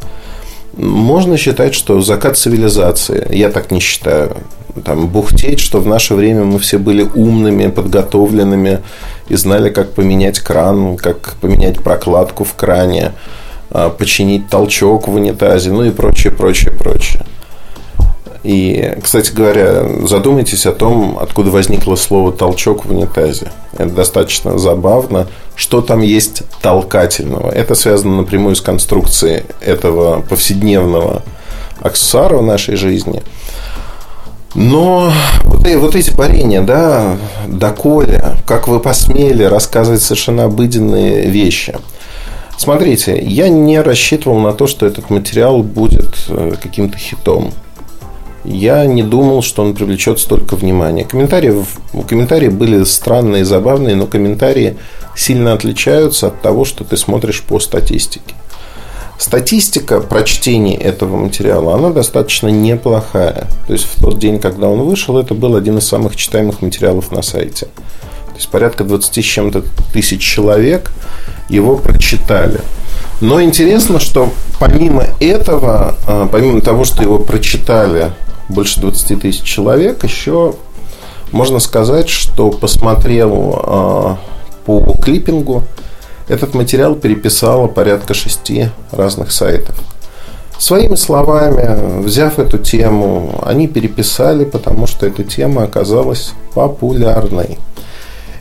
Можно 0.78 1.38
считать, 1.38 1.74
что 1.74 2.02
закат 2.02 2.38
цивилизации, 2.38 3.36
я 3.36 3.50
так 3.50 3.72
не 3.72 3.80
считаю, 3.80 4.38
там, 4.84 5.08
бухтеть, 5.08 5.60
что 5.60 5.80
в 5.80 5.88
наше 5.88 6.16
время 6.16 6.44
мы 6.44 6.60
все 6.60 6.78
были 6.78 7.04
умными, 7.04 7.68
подготовленными 7.68 8.80
и 9.28 9.36
знали, 9.36 9.70
как 9.70 9.94
поменять 9.94 10.40
кран, 10.40 10.98
как 10.98 11.36
поменять 11.42 11.82
прокладку 11.82 12.44
в 12.44 12.54
кране, 12.56 13.12
а, 13.70 13.90
починить 13.90 14.50
толчок 14.50 15.08
в 15.08 15.14
унитазе, 15.14 15.72
ну 15.72 15.84
и 15.84 15.92
прочее, 15.92 16.34
прочее, 16.34 16.72
прочее. 16.72 17.24
И, 18.44 18.98
кстати 19.02 19.32
говоря, 19.32 19.86
задумайтесь 20.06 20.66
о 20.66 20.74
том, 20.74 21.18
откуда 21.20 21.50
возникло 21.50 21.96
слово 21.96 22.34
толчок 22.34 22.86
в 22.86 22.92
унитазе. 22.92 23.52
Это 23.78 23.92
достаточно 23.92 24.58
забавно. 24.58 25.28
Что 25.56 25.82
там 25.82 26.02
есть 26.02 26.44
толкательного? 26.62 27.50
Это 27.52 27.74
связано 27.74 28.18
напрямую 28.18 28.56
с 28.56 28.62
конструкцией 28.62 29.44
этого 29.62 30.22
повседневного 30.22 31.24
аксессуара 31.80 32.38
в 32.38 32.44
нашей 32.44 32.76
жизни. 32.76 33.24
Но 34.56 35.12
вот, 35.46 35.68
вот 35.68 35.96
эти 35.96 36.12
парения, 36.12 36.62
да, 36.62 37.18
доколе, 37.48 38.38
как 38.46 38.68
вы 38.68 38.80
посмели 38.80 39.44
рассказывать 39.44 40.02
совершенно 40.02 40.46
обыденные 40.46 41.30
вещи. 41.30 41.76
Смотрите, 42.58 43.20
я 43.20 43.50
не 43.50 43.82
рассчитывал 43.82 44.40
на 44.40 44.54
то, 44.54 44.68
что 44.68 44.86
этот 44.86 45.10
материал 45.10 45.64
будет 45.64 46.16
э, 46.30 46.54
каким-то 46.62 46.98
хитом. 46.98 47.52
Я 48.44 48.86
не 48.86 49.04
думал, 49.04 49.42
что 49.42 49.64
он 49.64 49.74
привлечет 49.74 50.20
столько 50.20 50.56
внимания. 50.56 51.06
Комментарии, 51.06 51.66
комментарии 52.08 52.50
были 52.50 52.84
странные 52.84 53.42
и 53.42 53.46
забавные, 53.46 53.96
но 53.96 54.06
комментарии 54.06 54.78
сильно 55.16 55.54
отличаются 55.54 56.28
от 56.28 56.42
того, 56.42 56.64
что 56.64 56.84
ты 56.84 56.96
смотришь 56.98 57.42
по 57.42 57.60
статистике. 57.60 58.36
Статистика 59.24 60.02
прочтения 60.02 60.76
этого 60.76 61.16
материала, 61.16 61.76
она 61.76 61.92
достаточно 61.92 62.50
неплохая. 62.50 63.48
То 63.68 63.72
есть, 63.72 63.86
в 63.86 64.02
тот 64.02 64.20
день, 64.20 64.38
когда 64.38 64.68
он 64.68 64.82
вышел, 64.82 65.18
это 65.18 65.34
был 65.34 65.56
один 65.56 65.78
из 65.78 65.88
самых 65.88 66.18
читаемых 66.18 66.62
материалов 66.62 67.10
на 67.14 67.22
сайте. 67.22 67.68
То 67.68 68.36
есть, 68.36 68.50
порядка 68.50 68.84
20 68.84 69.24
с 69.24 69.26
чем-то 69.26 69.64
тысяч 69.94 70.20
человек 70.20 70.92
его 71.48 71.78
прочитали. 71.78 72.60
Но 73.22 73.42
интересно, 73.42 74.02
что 74.02 74.30
помимо 74.60 75.06
этого, 75.22 75.96
а, 76.06 76.28
помимо 76.28 76.60
того, 76.60 76.84
что 76.84 77.02
его 77.02 77.18
прочитали 77.18 78.12
больше 78.50 78.82
20 78.82 79.22
тысяч 79.22 79.44
человек. 79.44 80.04
Еще 80.04 80.54
можно 81.32 81.60
сказать, 81.60 82.10
что 82.10 82.52
посмотрел 82.52 83.64
э, 83.66 84.16
по 84.66 84.82
клиппингу, 85.02 85.64
этот 86.28 86.54
материал 86.54 86.96
переписало 86.96 87.68
порядка 87.68 88.14
шести 88.14 88.70
разных 88.92 89.32
сайтов. 89.32 89.76
Своими 90.58 90.96
словами, 90.96 92.02
взяв 92.04 92.40
эту 92.40 92.58
тему, 92.58 93.42
они 93.44 93.68
переписали, 93.68 94.46
потому 94.46 94.88
что 94.88 95.06
эта 95.06 95.24
тема 95.24 95.64
оказалась 95.64 96.34
популярной. 96.54 97.58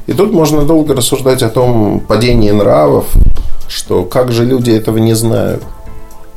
И 0.06 0.12
тут 0.12 0.32
можно 0.32 0.62
долго 0.62 0.94
рассуждать 0.94 1.42
о 1.42 1.48
том 1.48 2.00
падении 2.00 2.50
нравов, 2.50 3.06
что 3.68 4.04
как 4.04 4.30
же 4.30 4.44
люди 4.44 4.70
этого 4.70 4.98
не 4.98 5.14
знают. 5.14 5.62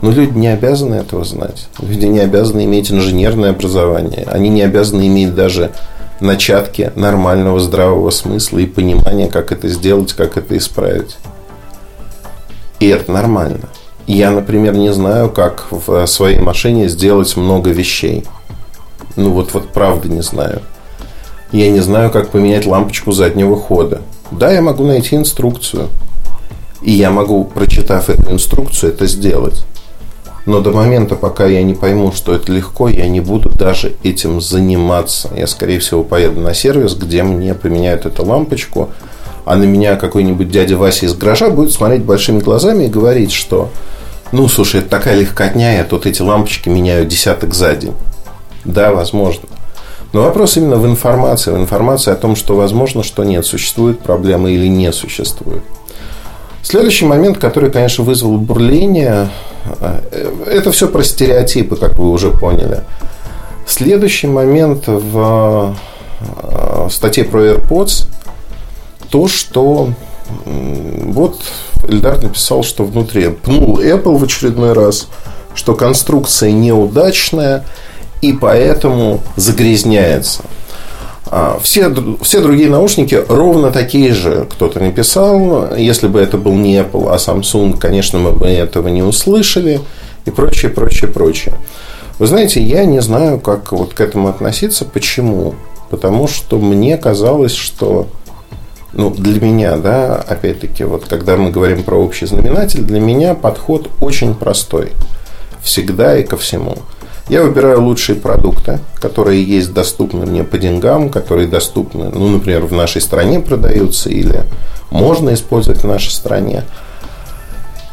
Но 0.01 0.11
люди 0.11 0.37
не 0.37 0.47
обязаны 0.47 0.95
этого 0.95 1.23
знать. 1.23 1.67
Люди 1.79 2.05
не 2.05 2.19
обязаны 2.19 2.65
иметь 2.65 2.91
инженерное 2.91 3.51
образование. 3.51 4.25
Они 4.27 4.49
не 4.49 4.61
обязаны 4.61 5.07
иметь 5.07 5.35
даже 5.35 5.71
начатки 6.19 6.91
нормального 6.95 7.59
здравого 7.59 8.09
смысла 8.09 8.59
и 8.59 8.65
понимания, 8.65 9.27
как 9.27 9.51
это 9.51 9.67
сделать, 9.67 10.13
как 10.13 10.37
это 10.37 10.57
исправить. 10.57 11.17
И 12.86 12.88
это 12.89 13.12
нормально. 13.12 13.70
Я, 14.06 14.30
например, 14.30 14.75
не 14.75 14.94
знаю, 14.94 15.32
как 15.32 15.65
в 15.72 16.06
своей 16.06 16.38
машине 16.38 16.88
сделать 16.88 17.36
много 17.36 17.72
вещей. 17.72 18.25
Ну 19.15 19.32
вот, 19.32 19.56
вот 19.56 19.70
правда 19.70 20.08
не 20.08 20.22
знаю. 20.22 20.62
Я 21.51 21.72
не 21.72 21.80
знаю, 21.80 22.12
как 22.12 22.30
поменять 22.30 22.68
лампочку 22.68 23.12
заднего 23.12 23.58
хода. 23.58 24.04
Да, 24.30 24.51
я 24.51 24.62
могу 24.62 24.86
найти 24.86 25.15
инструкцию. 25.15 25.88
И 26.84 26.92
я 26.92 27.10
могу, 27.10 27.44
прочитав 27.46 28.08
эту 28.12 28.32
инструкцию, 28.32 28.94
это 28.94 29.08
сделать. 29.08 29.65
Но 30.46 30.62
до 30.62 30.70
момента, 30.70 31.15
пока 31.15 31.48
я 31.48 31.63
не 31.63 31.74
пойму, 31.74 32.12
что 32.12 32.36
это 32.36 32.51
легко, 32.51 32.88
я 32.88 33.08
не 33.08 33.20
буду 33.20 33.50
даже 33.50 33.96
этим 34.04 34.42
заниматься. 34.42 35.32
Я, 35.36 35.48
скорее 35.48 35.80
всего, 35.80 36.04
поеду 36.04 36.39
на 36.39 36.54
сервис, 36.54 36.94
где 36.94 37.24
мне 37.24 37.56
поменяют 37.56 38.06
эту 38.06 38.24
лампочку, 38.24 38.92
а 39.45 39.55
на 39.55 39.63
меня 39.63 39.95
какой-нибудь 39.95 40.49
дядя 40.49 40.75
Вася 40.75 41.05
из 41.05 41.13
гаража 41.13 41.49
будет 41.49 41.71
смотреть 41.71 42.03
большими 42.03 42.39
глазами 42.39 42.85
и 42.85 42.89
говорить, 42.89 43.31
что 43.31 43.69
ну, 44.31 44.47
слушай, 44.47 44.81
это 44.81 44.89
такая 44.89 45.15
легкотня, 45.15 45.77
я 45.77 45.83
тут 45.83 46.05
эти 46.05 46.21
лампочки 46.21 46.67
меняю 46.67 47.05
десяток 47.05 47.53
за 47.53 47.75
день. 47.75 47.93
Да, 48.65 48.91
возможно. 48.91 49.47
Но 50.13 50.23
вопрос 50.23 50.57
именно 50.57 50.77
в 50.77 50.85
информации. 50.85 51.51
В 51.51 51.57
информации 51.57 52.11
о 52.11 52.15
том, 52.15 52.35
что 52.35 52.55
возможно, 52.55 53.03
что 53.03 53.23
нет, 53.23 53.45
существует 53.45 53.99
проблема 53.99 54.49
или 54.49 54.67
не 54.67 54.91
существует. 54.91 55.61
Следующий 56.63 57.05
момент, 57.05 57.37
который, 57.37 57.69
конечно, 57.69 58.03
вызвал 58.03 58.37
бурление, 58.37 59.29
э, 59.79 60.31
это 60.47 60.71
все 60.71 60.87
про 60.87 61.03
стереотипы, 61.03 61.75
как 61.75 61.99
вы 61.99 62.09
уже 62.09 62.31
поняли. 62.31 62.81
Следующий 63.67 64.27
момент 64.27 64.87
в 64.87 65.75
э, 66.21 66.87
статье 66.89 67.23
про 67.23 67.51
AirPods 67.51 68.07
то, 69.09 69.27
что 69.27 69.89
вот 70.45 71.39
Эльдар 71.88 72.21
написал, 72.21 72.63
что 72.63 72.83
внутри 72.83 73.29
пнул 73.29 73.79
Apple 73.79 74.17
в 74.17 74.24
очередной 74.24 74.74
раз, 74.74 75.07
что 75.53 75.75
конструкция 75.75 76.51
неудачная 76.51 77.65
и 78.21 78.33
поэтому 78.33 79.21
загрязняется. 79.35 80.43
А, 81.27 81.59
все, 81.62 81.93
все 82.21 82.41
другие 82.41 82.69
наушники 82.69 83.24
ровно 83.27 83.71
такие 83.71 84.13
же, 84.13 84.47
кто-то 84.50 84.79
написал. 84.79 85.75
Если 85.75 86.07
бы 86.07 86.19
это 86.19 86.38
был 86.38 86.53
не 86.53 86.77
Apple, 86.77 87.09
а 87.09 87.17
Samsung, 87.17 87.77
конечно, 87.77 88.19
мы 88.19 88.31
бы 88.31 88.47
этого 88.47 88.88
не 88.88 89.03
услышали. 89.03 89.81
И 90.25 90.31
прочее, 90.31 90.71
прочее, 90.71 91.09
прочее. 91.09 91.55
Вы 92.17 92.27
знаете, 92.27 92.62
я 92.62 92.85
не 92.85 93.01
знаю, 93.01 93.39
как 93.39 93.71
вот 93.71 93.93
к 93.93 94.01
этому 94.01 94.27
относиться. 94.27 94.85
Почему? 94.85 95.55
Потому 95.89 96.27
что 96.27 96.57
мне 96.57 96.97
казалось, 96.97 97.53
что 97.53 98.07
ну, 98.95 99.09
для 99.09 99.41
меня, 99.41 99.75
да, 99.75 100.15
опять-таки, 100.15 100.85
вот 100.85 101.05
когда 101.05 101.35
мы 101.35 101.51
говорим 101.51 101.83
про 101.83 101.97
общий 101.97 102.25
знаменатель, 102.25 102.81
для 102.81 102.99
меня 102.99 103.35
подход 103.35 103.89
очень 103.99 104.33
простой. 104.33 104.93
Всегда 105.61 106.17
и 106.17 106.23
ко 106.23 106.37
всему. 106.37 106.77
Я 107.27 107.43
выбираю 107.43 107.81
лучшие 107.81 108.15
продукты, 108.15 108.79
которые 108.95 109.43
есть 109.43 109.73
доступны 109.73 110.25
мне 110.25 110.43
по 110.43 110.57
деньгам, 110.57 111.09
которые 111.09 111.47
доступны, 111.47 112.09
ну, 112.13 112.29
например, 112.29 112.65
в 112.65 112.71
нашей 112.71 113.01
стране 113.01 113.39
продаются 113.39 114.09
или 114.09 114.43
можно 114.91 115.33
использовать 115.33 115.81
в 115.81 115.87
нашей 115.87 116.11
стране. 116.11 116.63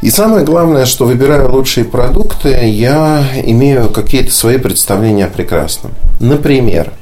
И 0.02 0.10
самое 0.10 0.44
главное, 0.44 0.84
что 0.84 1.06
выбирая 1.06 1.48
лучшие 1.48 1.84
продукты, 1.84 2.50
я 2.68 3.24
имею 3.44 3.88
какие-то 3.88 4.32
свои 4.32 4.58
представления 4.58 5.26
о 5.26 5.30
прекрасном. 5.30 5.92
Например, 6.20 6.92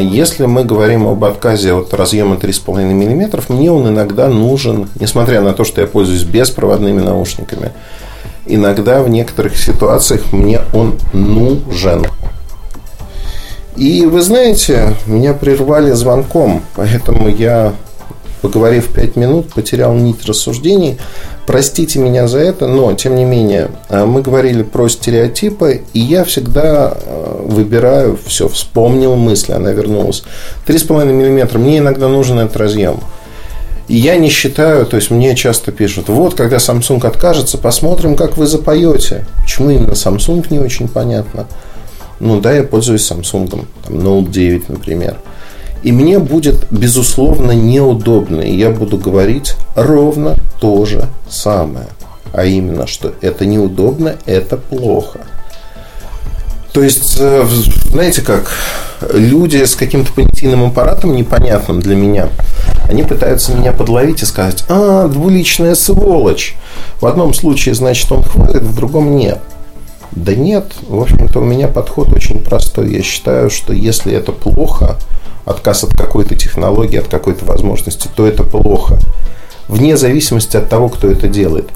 если 0.00 0.46
мы 0.46 0.64
говорим 0.64 1.06
об 1.06 1.24
отказе 1.24 1.72
от 1.72 1.92
разъема 1.92 2.36
3,5 2.36 2.92
мм, 2.92 3.42
мне 3.48 3.72
он 3.72 3.88
иногда 3.88 4.28
нужен, 4.28 4.88
несмотря 5.00 5.40
на 5.40 5.52
то, 5.52 5.64
что 5.64 5.80
я 5.80 5.86
пользуюсь 5.86 6.22
беспроводными 6.22 7.00
наушниками. 7.00 7.72
Иногда 8.46 9.02
в 9.02 9.08
некоторых 9.08 9.56
ситуациях 9.56 10.32
мне 10.32 10.60
он 10.72 10.94
нужен. 11.12 12.06
И 13.76 14.06
вы 14.06 14.22
знаете, 14.22 14.96
меня 15.06 15.34
прервали 15.34 15.92
звонком, 15.92 16.62
поэтому 16.74 17.28
я, 17.28 17.74
поговорив 18.40 18.88
5 18.92 19.16
минут, 19.16 19.52
потерял 19.52 19.94
нить 19.94 20.24
рассуждений. 20.26 20.98
Простите 21.46 21.98
меня 21.98 22.28
за 22.28 22.38
это, 22.38 22.66
но, 22.66 22.92
тем 22.94 23.16
не 23.16 23.24
менее, 23.24 23.70
э, 23.88 24.04
мы 24.04 24.22
говорили 24.22 24.62
про 24.62 24.88
стереотипы, 24.88 25.82
и 25.92 26.00
я 26.00 26.24
всегда 26.24 26.94
э, 26.94 27.42
выбираю, 27.44 28.18
все, 28.26 28.48
вспомнил 28.48 29.16
мысль, 29.16 29.52
она 29.52 29.70
вернулась. 29.72 30.24
3,5 30.66 31.12
мм, 31.12 31.58
мне 31.58 31.78
иногда 31.78 32.08
нужен 32.08 32.38
этот 32.38 32.56
разъем. 32.56 33.00
Я 33.88 34.16
не 34.16 34.28
считаю, 34.28 34.84
то 34.84 34.96
есть 34.96 35.10
мне 35.10 35.34
часто 35.34 35.72
пишут, 35.72 36.08
вот, 36.08 36.34
когда 36.34 36.56
Samsung 36.56 37.06
откажется, 37.06 37.56
посмотрим, 37.56 38.16
как 38.16 38.36
вы 38.36 38.46
запоете. 38.46 39.24
Почему 39.40 39.70
именно 39.70 39.92
Samsung, 39.92 40.46
не 40.50 40.58
очень 40.58 40.88
понятно. 40.88 41.46
Ну 42.20 42.40
да, 42.40 42.52
я 42.52 42.64
пользуюсь 42.64 43.10
Samsung, 43.10 43.48
там, 43.48 43.66
Note 43.88 44.28
9, 44.30 44.68
например. 44.68 45.16
И 45.82 45.92
мне 45.92 46.18
будет, 46.18 46.66
безусловно, 46.70 47.52
неудобно. 47.52 48.40
И 48.40 48.56
я 48.56 48.70
буду 48.70 48.98
говорить 48.98 49.54
ровно 49.74 50.36
то 50.60 50.84
же 50.84 51.06
самое. 51.28 51.86
А 52.32 52.44
именно, 52.44 52.86
что 52.86 53.12
это 53.20 53.46
неудобно, 53.46 54.16
это 54.26 54.56
плохо. 54.56 55.20
То 56.72 56.82
есть, 56.82 57.16
э, 57.18 57.46
знаете 57.90 58.22
как, 58.22 58.52
люди 59.12 59.64
с 59.64 59.74
каким-то 59.74 60.12
понятийным 60.12 60.64
аппаратом 60.64 61.14
непонятным 61.14 61.80
для 61.80 61.96
меня, 61.96 62.28
они 62.88 63.02
пытаются 63.02 63.54
меня 63.54 63.72
подловить 63.72 64.22
и 64.22 64.26
сказать, 64.26 64.64
а, 64.68 65.08
двуличная 65.08 65.74
сволочь. 65.74 66.56
В 67.00 67.06
одном 67.06 67.34
случае, 67.34 67.74
значит, 67.74 68.10
он 68.12 68.22
хвалит, 68.22 68.62
в 68.62 68.74
другом 68.74 69.16
нет. 69.16 69.40
Да 70.12 70.34
нет, 70.34 70.72
в 70.88 71.00
общем-то, 71.00 71.40
у 71.40 71.44
меня 71.44 71.68
подход 71.68 72.12
очень 72.12 72.42
простой. 72.42 72.92
Я 72.92 73.02
считаю, 73.02 73.50
что 73.50 73.72
если 73.72 74.12
это 74.12 74.32
плохо, 74.32 74.96
отказ 75.48 75.84
от 75.84 75.96
какой-то 75.96 76.34
технологии, 76.36 76.98
от 76.98 77.08
какой-то 77.08 77.44
возможности, 77.44 78.08
то 78.14 78.26
это 78.26 78.44
плохо. 78.44 78.98
Вне 79.68 79.96
зависимости 79.96 80.56
от 80.56 80.68
того, 80.68 80.88
кто 80.88 81.08
это 81.10 81.28
делает. 81.28 81.68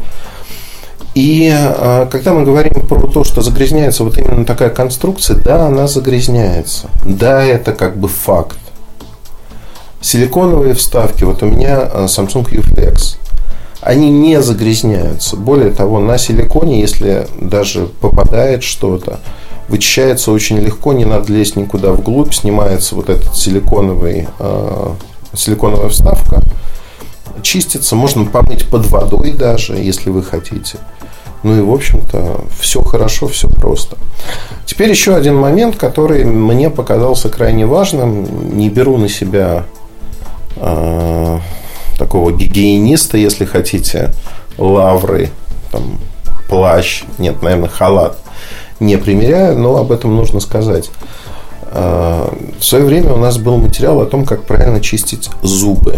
И 1.14 1.50
а, 1.52 2.06
когда 2.06 2.32
мы 2.32 2.44
говорим 2.44 2.86
про 2.86 3.06
то, 3.06 3.24
что 3.24 3.42
загрязняется 3.42 4.04
вот 4.04 4.16
именно 4.16 4.44
такая 4.44 4.70
конструкция, 4.70 5.36
да, 5.36 5.66
она 5.66 5.86
загрязняется. 5.86 6.88
Да, 7.04 7.44
это 7.44 7.72
как 7.72 7.98
бы 7.98 8.08
факт. 8.08 8.58
Силиконовые 10.00 10.74
вставки, 10.74 11.24
вот 11.24 11.42
у 11.42 11.46
меня 11.46 11.80
а, 11.80 12.04
Samsung 12.06 12.48
U-Flex, 12.50 13.18
они 13.82 14.10
не 14.10 14.40
загрязняются. 14.40 15.36
Более 15.36 15.70
того, 15.70 16.00
на 16.00 16.16
силиконе, 16.16 16.80
если 16.80 17.26
даже 17.40 17.86
попадает 17.86 18.62
что-то, 18.62 19.20
вычищается 19.68 20.32
очень 20.32 20.58
легко, 20.58 20.92
не 20.92 21.04
надо 21.04 21.32
лезть 21.32 21.56
никуда 21.56 21.92
вглубь, 21.92 22.34
снимается 22.34 22.94
вот 22.94 23.08
этот 23.08 23.36
силиконовый, 23.36 24.28
э, 24.38 24.88
силиконовая 25.34 25.88
вставка, 25.88 26.42
чистится, 27.42 27.96
можно 27.96 28.24
помыть 28.24 28.68
под 28.68 28.86
водой 28.86 29.32
даже, 29.32 29.74
если 29.74 30.10
вы 30.10 30.22
хотите. 30.22 30.78
Ну 31.42 31.58
и, 31.58 31.60
в 31.60 31.72
общем-то, 31.72 32.44
все 32.60 32.82
хорошо, 32.82 33.26
все 33.26 33.48
просто. 33.48 33.96
Теперь 34.64 34.90
еще 34.90 35.16
один 35.16 35.36
момент, 35.36 35.76
который 35.76 36.24
мне 36.24 36.70
показался 36.70 37.28
крайне 37.28 37.66
важным. 37.66 38.56
Не 38.56 38.70
беру 38.70 38.96
на 38.96 39.08
себя 39.08 39.64
э, 40.56 41.38
такого 41.98 42.30
гигиениста, 42.30 43.18
если 43.18 43.44
хотите, 43.44 44.12
лавры, 44.56 45.30
там, 45.72 45.98
плащ, 46.48 47.02
нет, 47.18 47.42
наверное, 47.42 47.68
халат 47.68 48.21
не 48.82 48.98
примеряю, 48.98 49.58
но 49.58 49.76
об 49.76 49.92
этом 49.92 50.14
нужно 50.14 50.40
сказать. 50.40 50.90
А, 51.74 52.34
в 52.58 52.64
свое 52.64 52.84
время 52.84 53.12
у 53.12 53.18
нас 53.18 53.38
был 53.38 53.56
материал 53.56 54.00
о 54.00 54.06
том, 54.06 54.24
как 54.24 54.44
правильно 54.44 54.80
чистить 54.80 55.30
зубы. 55.42 55.96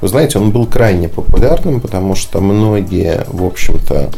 Вы 0.00 0.08
знаете, 0.08 0.38
он 0.38 0.50
был 0.50 0.66
крайне 0.66 1.08
популярным, 1.08 1.80
потому 1.80 2.14
что 2.14 2.40
многие, 2.40 3.24
в 3.28 3.44
общем-то, 3.44 4.10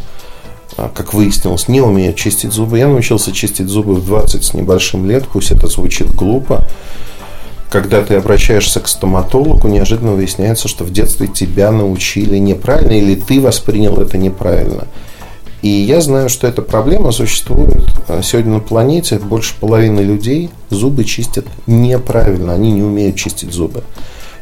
а, 0.76 0.90
как 0.92 1.14
выяснилось, 1.14 1.68
не 1.68 1.80
умеют 1.80 2.16
чистить 2.16 2.52
зубы. 2.52 2.78
Я 2.78 2.88
научился 2.88 3.30
чистить 3.30 3.68
зубы 3.68 3.94
в 3.94 4.04
20 4.04 4.42
с 4.42 4.54
небольшим 4.54 5.08
лет, 5.08 5.26
пусть 5.32 5.52
это 5.52 5.68
звучит 5.68 6.12
глупо. 6.12 6.66
Когда 7.70 8.02
ты 8.02 8.14
обращаешься 8.14 8.80
к 8.80 8.88
стоматологу, 8.88 9.68
неожиданно 9.68 10.12
выясняется, 10.12 10.66
что 10.66 10.84
в 10.84 10.92
детстве 10.92 11.26
тебя 11.26 11.70
научили 11.70 12.38
неправильно 12.38 12.92
или 12.92 13.14
ты 13.14 13.40
воспринял 13.40 14.00
это 14.00 14.18
неправильно. 14.18 14.86
И 15.66 15.68
я 15.68 16.00
знаю, 16.00 16.28
что 16.28 16.46
эта 16.46 16.62
проблема 16.62 17.10
существует 17.10 17.82
а, 18.06 18.22
сегодня 18.22 18.52
на 18.52 18.60
планете. 18.60 19.18
Больше 19.18 19.52
половины 19.58 19.98
людей 19.98 20.48
зубы 20.70 21.02
чистят 21.02 21.44
неправильно. 21.66 22.54
Они 22.54 22.70
не 22.70 22.84
умеют 22.84 23.16
чистить 23.16 23.52
зубы. 23.52 23.82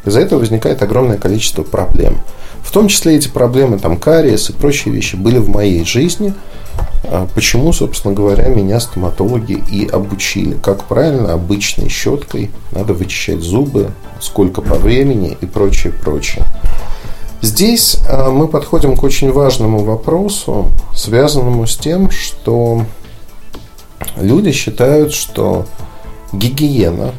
Из-за 0.05 0.21
этого 0.21 0.41
возникает 0.41 0.83
огромное 0.83 1.17
количество 1.17 1.63
проблем. 1.63 2.19
В 2.63 2.71
том 2.71 2.89
числе 2.89 3.17
эти 3.17 3.29
проблемы, 3.29 3.79
там, 3.79 3.97
кариес 3.97 4.51
и 4.51 4.53
прочие 4.53 4.93
вещи 4.93 5.17
были 5.17 5.39
в 5.39 5.49
моей 5.49 5.83
жизни. 5.87 6.35
А 7.05 7.27
почему, 7.35 7.73
собственно 7.73 8.13
говоря, 8.13 8.49
меня 8.49 8.79
стоматологи 8.79 9.65
и 9.73 9.89
обучили, 9.89 10.59
как 10.63 10.85
правильно 10.85 11.33
обычной 11.33 11.89
щеткой 11.89 12.51
надо 12.71 12.93
вычищать 12.93 13.41
зубы, 13.41 13.93
сколько 14.21 14.61
по 14.61 14.75
времени 14.75 15.39
и 15.41 15.47
прочее, 15.47 15.95
прочее. 15.95 16.45
Здесь 17.45 17.99
а, 18.09 18.31
мы 18.31 18.49
подходим 18.49 18.97
к 18.97 19.03
очень 19.03 19.31
важному 19.31 19.85
вопросу, 19.85 20.71
связанному 20.95 21.67
с 21.67 21.77
тем, 21.77 22.11
что 22.11 22.87
люди 24.17 24.51
считают, 24.51 25.13
что 25.13 25.67
гигиена, 26.33 27.13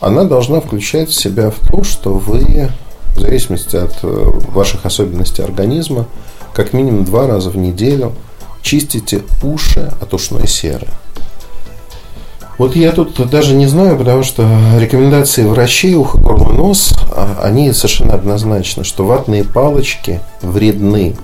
она 0.00 0.24
должна 0.24 0.60
включать 0.60 1.10
в 1.10 1.14
себя 1.14 1.52
в 1.52 1.68
то, 1.68 1.84
что 1.84 2.14
вы 2.14 2.68
в 3.14 3.20
зависимости 3.20 3.76
от 3.76 3.94
э, 4.02 4.06
ваших 4.48 4.84
особенностей 4.84 5.42
организма, 5.42 6.08
как 6.52 6.72
минимум 6.72 7.04
два 7.04 7.28
раза 7.28 7.50
в 7.50 7.56
неделю 7.56 8.12
чистите 8.60 9.22
уши 9.40 9.92
от 10.02 10.14
ушной 10.14 10.48
серы. 10.48 10.88
Вот 12.58 12.74
я 12.74 12.92
тут 12.92 13.14
даже 13.28 13.54
не 13.54 13.66
знаю, 13.66 13.98
потому 13.98 14.22
что 14.22 14.48
рекомендации 14.78 15.44
врачей, 15.44 15.94
ухо, 15.94 16.18
горло, 16.18 16.50
нос, 16.52 16.94
а, 17.14 17.40
они 17.42 17.72
совершенно 17.72 18.14
однозначны, 18.14 18.82
что 18.82 19.04
ватные 19.04 19.44
палочки 19.44 20.20
вредны 20.40 21.16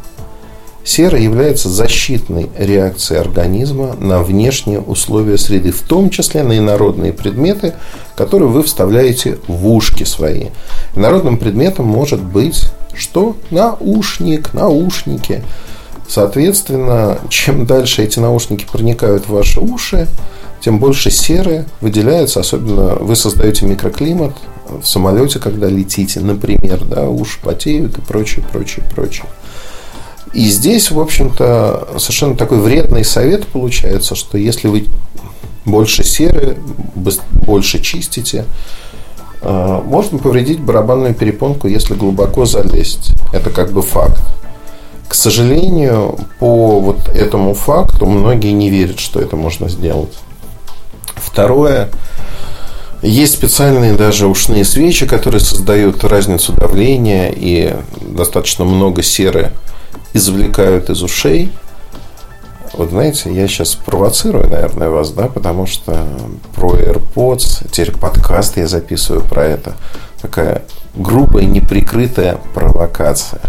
Сера 0.84 1.18
является 1.18 1.68
защитной 1.68 2.50
реакцией 2.58 3.20
организма 3.20 3.94
на 3.98 4.22
внешние 4.22 4.80
условия 4.80 5.38
среды, 5.38 5.70
в 5.70 5.82
том 5.82 6.10
числе 6.10 6.42
на 6.42 6.58
инородные 6.58 7.12
предметы, 7.12 7.74
которые 8.16 8.48
вы 8.48 8.64
вставляете 8.64 9.38
в 9.46 9.68
ушки 9.68 10.02
свои. 10.02 10.48
Инородным 10.96 11.38
предметом 11.38 11.86
может 11.86 12.20
быть 12.20 12.64
что? 12.94 13.36
Наушник, 13.50 14.52
наушники. 14.54 15.44
Соответственно, 16.08 17.18
чем 17.28 17.64
дальше 17.64 18.02
эти 18.02 18.18
наушники 18.18 18.66
проникают 18.70 19.26
в 19.26 19.30
ваши 19.30 19.60
уши, 19.60 20.08
тем 20.62 20.78
больше 20.78 21.11
серы 21.11 21.66
выделяется, 21.81 22.40
особенно 22.40 22.95
вы 22.95 23.16
создаете 23.16 23.66
микроклимат 23.66 24.37
в 24.81 24.87
самолете, 24.87 25.40
когда 25.40 25.69
летите, 25.69 26.21
например, 26.21 26.85
да, 26.85 27.09
уши 27.09 27.40
потеют 27.42 27.99
и 27.99 28.00
прочее, 28.00 28.45
прочее, 28.50 28.85
прочее. 28.95 29.26
И 30.33 30.49
здесь, 30.49 30.90
в 30.90 31.00
общем-то, 31.00 31.95
совершенно 31.99 32.37
такой 32.37 32.59
вредный 32.59 33.04
совет 33.04 33.47
получается, 33.49 34.14
что 34.14 34.38
если 34.38 34.69
вы 34.69 34.87
больше 35.64 36.04
серы, 36.04 36.57
больше 36.95 37.81
чистите, 37.81 38.45
э, 39.42 39.81
можно 39.85 40.19
повредить 40.19 40.61
барабанную 40.61 41.14
перепонку, 41.14 41.66
если 41.66 41.95
глубоко 41.95 42.47
залезть. 42.47 43.12
Это 43.33 43.50
как 43.50 43.73
бы 43.73 43.83
факт. 43.83 44.23
К 45.09 45.14
сожалению, 45.14 46.19
по 46.38 46.81
вот 46.81 47.09
этому 47.09 47.52
факту 47.52 48.07
многие 48.07 48.52
не 48.52 48.71
верят, 48.71 49.00
что 49.00 49.21
это 49.21 49.37
можно 49.37 49.69
сделать. 49.69 50.14
Второе, 51.16 51.90
есть 53.02 53.35
специальные 53.35 53.94
даже 53.94 54.26
ушные 54.26 54.64
свечи, 54.64 55.06
которые 55.06 55.40
создают 55.40 56.04
разницу 56.04 56.52
давления 56.52 57.32
и 57.35 57.75
достаточно 58.00 58.64
много 58.64 59.02
серы 59.02 59.52
извлекают 60.12 60.88
из 60.91 61.02
ушей. 61.02 61.50
Вот 62.75 62.91
знаете, 62.91 63.32
я 63.32 63.49
сейчас 63.49 63.75
провоцирую, 63.75 64.49
наверное, 64.49 64.88
вас, 64.88 65.10
да, 65.10 65.26
потому 65.26 65.67
что 65.67 66.06
про 66.54 66.76
AirPods, 66.76 67.69
теперь 67.71 67.93
подкаст 67.93 68.56
я 68.56 68.67
записываю 68.67 69.23
про 69.23 69.45
это. 69.45 69.75
Такая 70.21 70.62
грубая, 70.95 71.45
неприкрытая 71.45 72.38
провокация. 72.54 73.41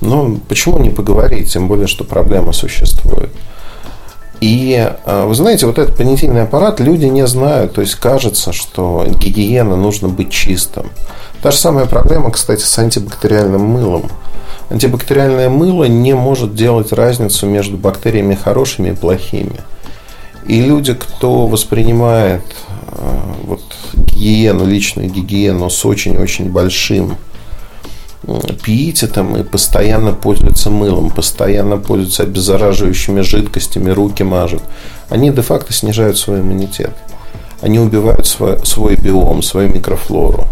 Но 0.00 0.36
почему 0.48 0.78
не 0.78 0.90
поговорить, 0.90 1.52
тем 1.52 1.66
более, 1.66 1.86
что 1.86 2.04
проблема 2.04 2.52
существует. 2.52 3.30
И 4.42 4.76
а, 5.04 5.26
вы 5.26 5.36
знаете, 5.36 5.66
вот 5.66 5.78
этот 5.78 5.96
понятийный 5.96 6.42
аппарат 6.42 6.80
люди 6.80 7.06
не 7.06 7.24
знают. 7.28 7.74
То 7.74 7.80
есть 7.80 7.94
кажется, 7.94 8.52
что 8.52 9.06
гигиена 9.08 9.76
нужно 9.76 10.08
быть 10.08 10.30
чистым. 10.30 10.90
Та 11.42 11.52
же 11.52 11.58
самая 11.58 11.86
проблема, 11.86 12.32
кстати, 12.32 12.62
с 12.62 12.76
антибактериальным 12.76 13.62
мылом. 13.62 14.10
Антибактериальное 14.68 15.48
мыло 15.48 15.84
не 15.84 16.14
может 16.14 16.56
делать 16.56 16.92
разницу 16.92 17.46
между 17.46 17.76
бактериями 17.76 18.34
хорошими 18.34 18.88
и 18.88 18.94
плохими. 18.96 19.60
И 20.44 20.60
люди, 20.60 20.94
кто 20.94 21.46
воспринимает 21.46 22.42
э, 22.88 23.18
вот, 23.44 23.62
гигиену, 23.94 24.66
личную 24.66 25.08
гигиену 25.08 25.70
с 25.70 25.86
очень-очень 25.86 26.50
большим 26.50 27.16
пиететом 28.64 29.36
и 29.36 29.42
постоянно 29.42 30.12
пользуются 30.12 30.70
мылом, 30.70 31.10
постоянно 31.10 31.76
пользуются 31.76 32.22
обеззараживающими 32.22 33.20
жидкостями, 33.20 33.90
руки 33.90 34.22
мажут, 34.22 34.62
они 35.08 35.30
де-факто 35.30 35.72
снижают 35.72 36.18
свой 36.18 36.40
иммунитет. 36.40 36.96
Они 37.60 37.78
убивают 37.78 38.26
свой, 38.26 38.58
свой 38.64 38.96
биом, 38.96 39.42
свою 39.42 39.68
микрофлору 39.68 40.48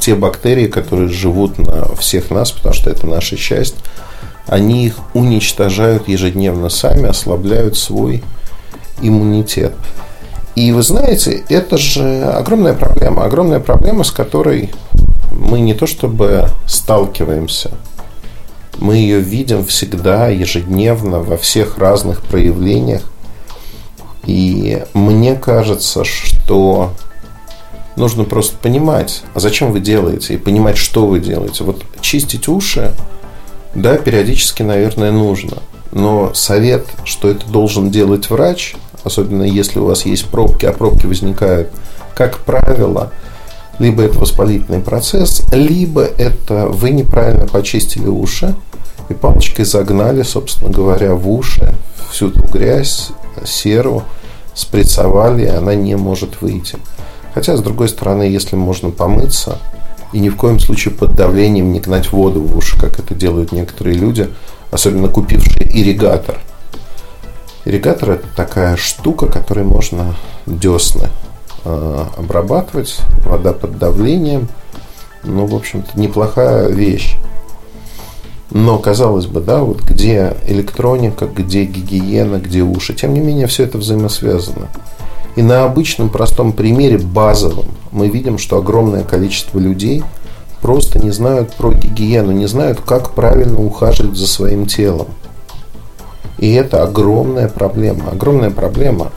те 0.00 0.14
бактерии, 0.14 0.66
которые 0.66 1.08
живут 1.08 1.58
на 1.58 1.94
всех 1.96 2.30
нас, 2.30 2.50
потому 2.50 2.74
что 2.74 2.90
это 2.90 3.06
наша 3.06 3.36
часть, 3.36 3.76
они 4.46 4.86
их 4.86 4.96
уничтожают 5.14 6.08
ежедневно 6.08 6.70
сами, 6.70 7.08
ослабляют 7.08 7.76
свой 7.76 8.24
иммунитет. 9.02 9.74
И 10.56 10.72
вы 10.72 10.82
знаете, 10.82 11.44
это 11.48 11.78
же 11.78 12.24
огромная 12.24 12.74
проблема. 12.74 13.24
Огромная 13.24 13.60
проблема, 13.60 14.02
с 14.02 14.10
которой 14.10 14.70
мы 15.30 15.60
не 15.60 15.74
то 15.74 15.86
чтобы 15.86 16.48
сталкиваемся, 16.66 17.70
мы 18.78 18.96
ее 18.96 19.20
видим 19.20 19.64
всегда, 19.64 20.28
ежедневно, 20.28 21.20
во 21.20 21.36
всех 21.36 21.78
разных 21.78 22.22
проявлениях. 22.22 23.02
И 24.24 24.82
мне 24.94 25.34
кажется, 25.34 26.04
что 26.04 26.92
нужно 27.96 28.24
просто 28.24 28.56
понимать, 28.56 29.22
а 29.34 29.40
зачем 29.40 29.72
вы 29.72 29.80
делаете, 29.80 30.34
и 30.34 30.38
понимать, 30.38 30.76
что 30.76 31.06
вы 31.06 31.20
делаете. 31.20 31.64
Вот 31.64 31.84
чистить 32.00 32.48
уши, 32.48 32.94
да, 33.74 33.96
периодически, 33.96 34.62
наверное, 34.62 35.12
нужно. 35.12 35.58
Но 35.92 36.32
совет, 36.34 36.86
что 37.04 37.28
это 37.28 37.46
должен 37.46 37.90
делать 37.90 38.30
врач, 38.30 38.76
особенно 39.04 39.42
если 39.42 39.78
у 39.78 39.86
вас 39.86 40.06
есть 40.06 40.26
пробки, 40.26 40.66
а 40.66 40.72
пробки 40.72 41.06
возникают, 41.06 41.70
как 42.14 42.38
правило, 42.38 43.12
либо 43.80 44.02
это 44.02 44.18
воспалительный 44.18 44.80
процесс, 44.80 45.42
либо 45.52 46.02
это 46.02 46.66
вы 46.66 46.90
неправильно 46.90 47.46
почистили 47.46 48.06
уши 48.06 48.54
и 49.08 49.14
палочкой 49.14 49.64
загнали, 49.64 50.22
собственно 50.22 50.70
говоря, 50.70 51.14
в 51.14 51.28
уши 51.28 51.74
всю 52.12 52.28
эту 52.28 52.42
грязь, 52.42 53.08
серу, 53.44 54.04
сприцовали, 54.54 55.44
и 55.44 55.48
она 55.48 55.74
не 55.74 55.96
может 55.96 56.42
выйти. 56.42 56.76
Хотя, 57.34 57.56
с 57.56 57.62
другой 57.62 57.88
стороны, 57.88 58.24
если 58.24 58.54
можно 58.54 58.90
помыться 58.90 59.58
и 60.12 60.18
ни 60.18 60.28
в 60.28 60.36
коем 60.36 60.60
случае 60.60 60.92
под 60.92 61.14
давлением 61.14 61.72
не 61.72 61.80
гнать 61.80 62.12
воду 62.12 62.42
в 62.42 62.56
уши, 62.56 62.78
как 62.78 62.98
это 62.98 63.14
делают 63.14 63.50
некоторые 63.50 63.96
люди, 63.96 64.28
особенно 64.70 65.08
купившие 65.08 65.66
ирригатор. 65.66 66.38
Ирригатор– 67.64 68.10
это 68.10 68.26
такая 68.36 68.76
штука, 68.76 69.26
которой 69.26 69.64
можно 69.64 70.16
десны 70.46 71.08
обрабатывать, 71.64 72.98
вода 73.24 73.52
под 73.52 73.78
давлением. 73.78 74.48
Ну, 75.22 75.46
в 75.46 75.54
общем-то, 75.54 75.98
неплохая 75.98 76.68
вещь. 76.68 77.16
Но, 78.50 78.78
казалось 78.78 79.26
бы, 79.26 79.40
да, 79.40 79.60
вот 79.60 79.82
где 79.82 80.36
электроника, 80.46 81.26
где 81.26 81.64
гигиена, 81.64 82.38
где 82.38 82.62
уши. 82.62 82.94
Тем 82.94 83.14
не 83.14 83.20
менее, 83.20 83.46
все 83.46 83.64
это 83.64 83.78
взаимосвязано. 83.78 84.68
И 85.36 85.42
на 85.42 85.64
обычном 85.64 86.08
простом 86.08 86.52
примере, 86.52 86.98
базовом, 86.98 87.66
мы 87.92 88.08
видим, 88.08 88.38
что 88.38 88.58
огромное 88.58 89.04
количество 89.04 89.58
людей 89.58 90.02
просто 90.60 90.98
не 90.98 91.10
знают 91.10 91.54
про 91.54 91.72
гигиену, 91.72 92.32
не 92.32 92.46
знают, 92.46 92.80
как 92.80 93.12
правильно 93.12 93.60
ухаживать 93.60 94.16
за 94.16 94.26
своим 94.26 94.66
телом. 94.66 95.08
И 96.38 96.52
это 96.52 96.82
огромная 96.82 97.48
проблема. 97.48 98.10
Огромная 98.10 98.50
проблема. 98.50 99.12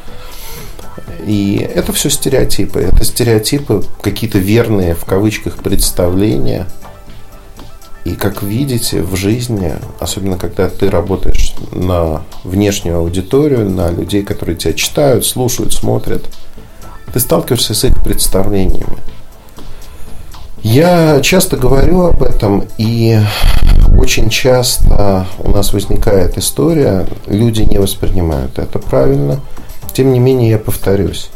И 1.25 1.57
это 1.57 1.93
все 1.93 2.09
стереотипы. 2.09 2.79
Это 2.79 3.03
стереотипы, 3.03 3.83
какие-то 4.01 4.39
верные, 4.39 4.95
в 4.95 5.05
кавычках, 5.05 5.57
представления. 5.57 6.67
И 8.05 8.15
как 8.15 8.43
видите, 8.43 9.01
в 9.01 9.15
жизни, 9.15 9.73
особенно 9.99 10.37
когда 10.37 10.67
ты 10.67 10.89
работаешь 10.89 11.53
на 11.71 12.23
внешнюю 12.43 12.97
аудиторию, 12.97 13.69
на 13.69 13.89
людей, 13.91 14.23
которые 14.23 14.57
тебя 14.57 14.73
читают, 14.73 15.25
слушают, 15.25 15.73
смотрят, 15.73 16.25
ты 17.13 17.19
сталкиваешься 17.19 17.73
с 17.73 17.85
их 17.85 18.03
представлениями. 18.03 18.97
Я 20.63 21.21
часто 21.21 21.55
говорю 21.55 22.01
об 22.05 22.23
этом, 22.23 22.65
и 22.77 23.19
очень 23.97 24.29
часто 24.29 25.27
у 25.39 25.51
нас 25.51 25.71
возникает 25.73 26.37
история, 26.37 27.05
люди 27.27 27.61
не 27.61 27.77
воспринимают 27.77 28.59
это 28.59 28.79
правильно. 28.79 29.39
Тем 29.93 30.11
не 30.11 30.19
менее, 30.19 30.49
я 30.49 30.57
повторюсь. 30.57 31.29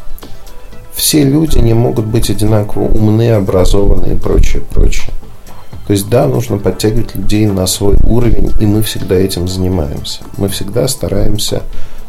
Все 0.92 1.22
люди 1.22 1.58
не 1.58 1.74
могут 1.74 2.06
быть 2.06 2.28
одинаково 2.28 2.84
умны, 2.88 3.30
образованы 3.30 4.14
и 4.14 4.16
прочее, 4.16 4.62
прочее. 4.68 5.12
То 5.86 5.92
есть, 5.92 6.10
да, 6.10 6.26
нужно 6.26 6.58
подтягивать 6.58 7.14
людей 7.14 7.46
на 7.46 7.66
свой 7.66 7.96
уровень, 8.04 8.52
и 8.60 8.66
мы 8.66 8.82
всегда 8.82 9.14
этим 9.14 9.48
занимаемся. 9.48 10.20
Мы 10.36 10.48
всегда 10.48 10.86
стараемся 10.88 11.62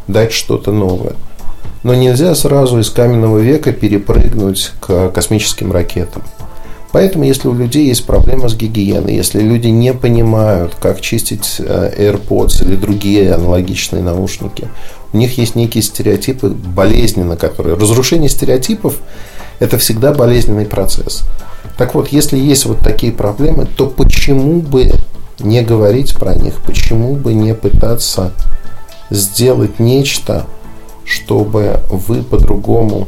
дать 0.08 0.34
что-то 0.34 0.72
новое. 0.72 1.14
Но 1.84 1.94
нельзя 1.94 2.36
сразу 2.36 2.80
из 2.80 2.90
каменного 2.90 3.38
века 3.38 3.72
перепрыгнуть 3.72 4.72
к 4.82 5.12
космическим 5.12 5.72
ракетам. 5.72 6.24
Поэтому, 6.92 7.24
если 7.24 7.48
у 7.48 7.54
людей 7.54 7.86
есть 7.86 8.06
проблема 8.06 8.50
с 8.50 8.56
гигиеной, 8.56 9.16
если 9.16 9.42
люди 9.42 9.68
не 9.68 9.94
понимают, 9.94 10.76
как 10.76 11.02
чистить 11.02 11.58
э, 11.60 11.94
AirPods 11.98 12.66
или 12.66 12.76
другие 12.76 13.34
аналогичные 13.34 14.02
наушники, 14.02 14.68
у 15.12 15.18
них 15.18 15.38
есть 15.38 15.56
некие 15.56 15.84
стереотипы 15.84 16.50
болезненно, 16.50 17.36
которые... 17.36 17.76
Разрушение 17.76 18.30
стереотипов– 18.30 18.98
это 19.60 19.78
всегда 19.78 20.14
болезненный 20.14 20.66
процесс. 20.66 21.24
Так 21.78 21.96
вот, 21.96 22.10
если 22.10 22.38
есть 22.38 22.66
вот 22.66 22.80
такие 22.80 23.12
проблемы, 23.12 23.66
то 23.66 23.88
почему 23.88 24.62
бы 24.62 24.92
не 25.40 25.62
говорить 25.62 26.16
про 26.16 26.36
них, 26.36 26.56
почему 26.66 27.16
бы 27.16 27.34
не 27.34 27.54
пытаться 27.54 28.34
сделать 29.10 29.80
нечто, 29.80 30.46
чтобы 31.06 31.82
вы 31.90 32.22
по-другому 32.22 33.08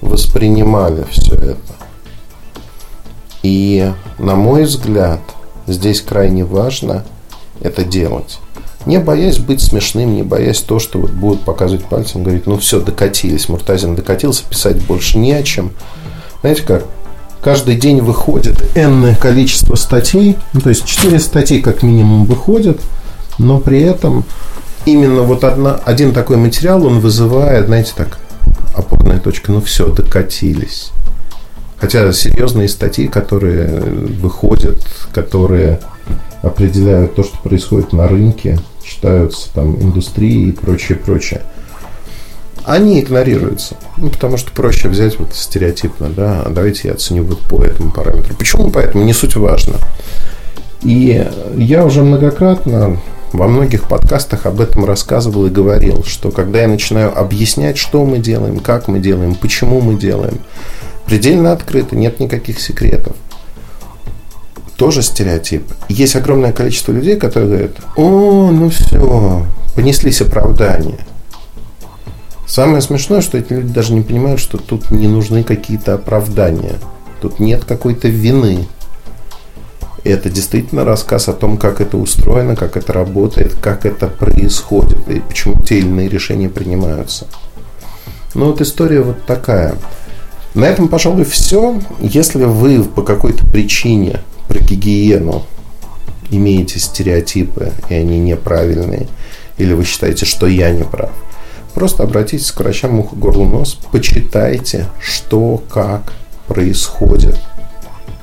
воспринимали 0.00 1.04
все 1.10 1.34
это. 1.34 1.74
И, 3.42 3.90
на 4.18 4.36
мой 4.36 4.64
взгляд, 4.64 5.20
здесь 5.66 6.00
крайне 6.00 6.44
важно 6.44 7.04
это 7.60 7.84
делать. 7.84 8.38
Не 8.86 8.98
боясь 8.98 9.38
быть 9.38 9.60
смешным, 9.60 10.14
не 10.14 10.22
боясь 10.22 10.60
то, 10.60 10.78
что 10.78 10.98
вот 10.98 11.10
будут 11.10 11.42
показывать 11.42 11.84
пальцем, 11.84 12.22
говорить, 12.22 12.46
ну 12.46 12.56
все, 12.58 12.80
докатились, 12.80 13.48
Муртазин 13.48 13.94
докатился, 13.94 14.44
писать 14.48 14.82
больше 14.86 15.18
не 15.18 15.32
о 15.32 15.42
чем. 15.42 15.72
Знаете 16.40 16.62
как? 16.62 16.84
Каждый 17.42 17.76
день 17.76 18.00
выходит 18.00 18.76
энное 18.76 19.14
количество 19.14 19.74
статей, 19.74 20.36
ну, 20.52 20.60
то 20.60 20.70
есть 20.70 20.84
4 20.84 21.18
статьи 21.18 21.60
как 21.60 21.82
минимум 21.82 22.24
выходят, 22.24 22.80
но 23.38 23.58
при 23.58 23.80
этом 23.82 24.24
именно 24.84 25.22
вот 25.22 25.44
одна, 25.44 25.74
один 25.84 26.12
такой 26.12 26.36
материал, 26.36 26.84
он 26.86 27.00
вызывает, 27.00 27.66
знаете, 27.66 27.92
так, 27.96 28.18
опорная 28.74 29.18
точка, 29.18 29.52
ну 29.52 29.60
все, 29.60 29.86
докатились. 29.92 30.90
Хотя 31.78 32.12
серьезные 32.12 32.68
статьи, 32.68 33.08
которые 33.08 33.80
выходят, 33.80 34.78
которые 35.12 35.80
определяют 36.42 37.14
то, 37.14 37.22
что 37.22 37.38
происходит 37.38 37.92
на 37.94 38.06
рынке, 38.06 38.58
считаются 38.90 39.52
там 39.54 39.76
индустрией 39.80 40.48
и 40.48 40.52
прочее, 40.52 40.98
прочее. 40.98 41.42
Они 42.64 43.00
игнорируются. 43.00 43.76
Ну, 43.96 44.10
потому 44.10 44.36
что 44.36 44.52
проще 44.52 44.88
взять 44.88 45.18
вот 45.18 45.34
стереотипно, 45.34 46.08
да, 46.08 46.44
давайте 46.50 46.88
я 46.88 46.94
оценю 46.94 47.24
вот 47.24 47.40
по 47.40 47.62
этому 47.62 47.90
параметру. 47.90 48.34
Почему 48.34 48.70
поэтому? 48.70 49.04
Не 49.04 49.12
суть 49.12 49.36
важно. 49.36 49.76
И 50.82 51.26
я 51.56 51.84
уже 51.84 52.02
многократно 52.02 53.00
во 53.32 53.46
многих 53.46 53.84
подкастах 53.88 54.46
об 54.46 54.60
этом 54.60 54.84
рассказывал 54.84 55.46
и 55.46 55.50
говорил, 55.50 56.04
что 56.04 56.30
когда 56.30 56.62
я 56.62 56.68
начинаю 56.68 57.16
объяснять, 57.16 57.78
что 57.78 58.04
мы 58.04 58.18
делаем, 58.18 58.58
как 58.58 58.88
мы 58.88 58.98
делаем, 58.98 59.34
почему 59.34 59.80
мы 59.80 59.94
делаем, 59.94 60.40
предельно 61.06 61.52
открыто, 61.52 61.96
нет 61.96 62.18
никаких 62.18 62.60
секретов. 62.60 63.14
Тоже 64.80 65.02
стереотип. 65.02 65.64
Есть 65.90 66.16
огромное 66.16 66.52
количество 66.52 66.92
людей, 66.92 67.16
которые 67.16 67.50
говорят, 67.50 67.76
о, 67.96 68.50
ну 68.50 68.70
все, 68.70 69.44
понеслись 69.74 70.22
оправдания. 70.22 71.00
Самое 72.46 72.80
смешное, 72.80 73.20
что 73.20 73.36
эти 73.36 73.52
люди 73.52 73.74
даже 73.74 73.92
не 73.92 74.00
понимают, 74.00 74.40
что 74.40 74.56
тут 74.56 74.90
не 74.90 75.06
нужны 75.06 75.44
какие-то 75.44 75.92
оправдания. 75.92 76.76
Тут 77.20 77.40
нет 77.40 77.66
какой-то 77.66 78.08
вины. 78.08 78.66
Это 80.02 80.30
действительно 80.30 80.86
рассказ 80.86 81.28
о 81.28 81.34
том, 81.34 81.58
как 81.58 81.82
это 81.82 81.98
устроено, 81.98 82.56
как 82.56 82.78
это 82.78 82.94
работает, 82.94 83.56
как 83.60 83.84
это 83.84 84.06
происходит 84.08 85.06
и 85.10 85.20
почему 85.20 85.60
те 85.62 85.80
или 85.80 85.88
иные 85.88 86.08
решения 86.08 86.48
принимаются. 86.48 87.26
Ну 88.32 88.46
вот 88.46 88.62
история 88.62 89.02
вот 89.02 89.26
такая. 89.26 89.74
На 90.54 90.64
этом, 90.64 90.88
пожалуй, 90.88 91.24
все. 91.24 91.78
Если 92.00 92.44
вы 92.44 92.82
по 92.82 93.02
какой-то 93.02 93.44
причине 93.44 94.20
про 94.50 94.58
гигиену 94.58 95.46
имеете 96.30 96.80
стереотипы, 96.80 97.72
и 97.88 97.94
они 97.94 98.18
неправильные, 98.18 99.06
или 99.58 99.72
вы 99.74 99.84
считаете, 99.84 100.26
что 100.26 100.48
я 100.48 100.70
не 100.70 100.82
прав, 100.82 101.10
просто 101.72 102.02
обратитесь 102.02 102.50
к 102.50 102.58
врачам 102.58 102.98
ухо, 102.98 103.14
горло, 103.14 103.44
нос, 103.44 103.78
почитайте, 103.92 104.86
что, 105.00 105.62
как 105.70 106.12
происходит 106.48 107.38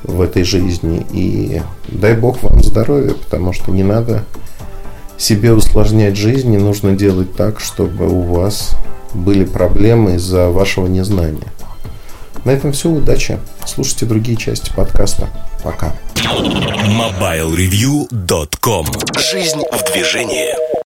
в 0.03 0.19
этой 0.19 0.43
жизни. 0.43 1.05
И 1.11 1.61
дай 1.87 2.13
бог 2.13 2.43
вам 2.43 2.61
здоровья, 2.61 3.13
потому 3.13 3.53
что 3.53 3.71
не 3.71 3.83
надо 3.83 4.25
себе 5.17 5.53
усложнять 5.53 6.17
жизнь, 6.17 6.49
не 6.49 6.57
нужно 6.57 6.93
делать 6.93 7.35
так, 7.35 7.61
чтобы 7.61 8.09
у 8.09 8.21
вас 8.21 8.75
были 9.13 9.45
проблемы 9.45 10.15
из-за 10.15 10.49
вашего 10.49 10.87
незнания. 10.87 11.47
На 12.43 12.51
этом 12.51 12.71
все. 12.71 12.89
Удачи. 12.89 13.39
Слушайте 13.65 14.05
другие 14.05 14.37
части 14.37 14.71
подкаста. 14.73 15.29
Пока. 15.67 15.91
MobileReview.com 16.87 18.85
Жизнь 19.19 19.63
в 19.69 19.83
движении. 19.91 20.76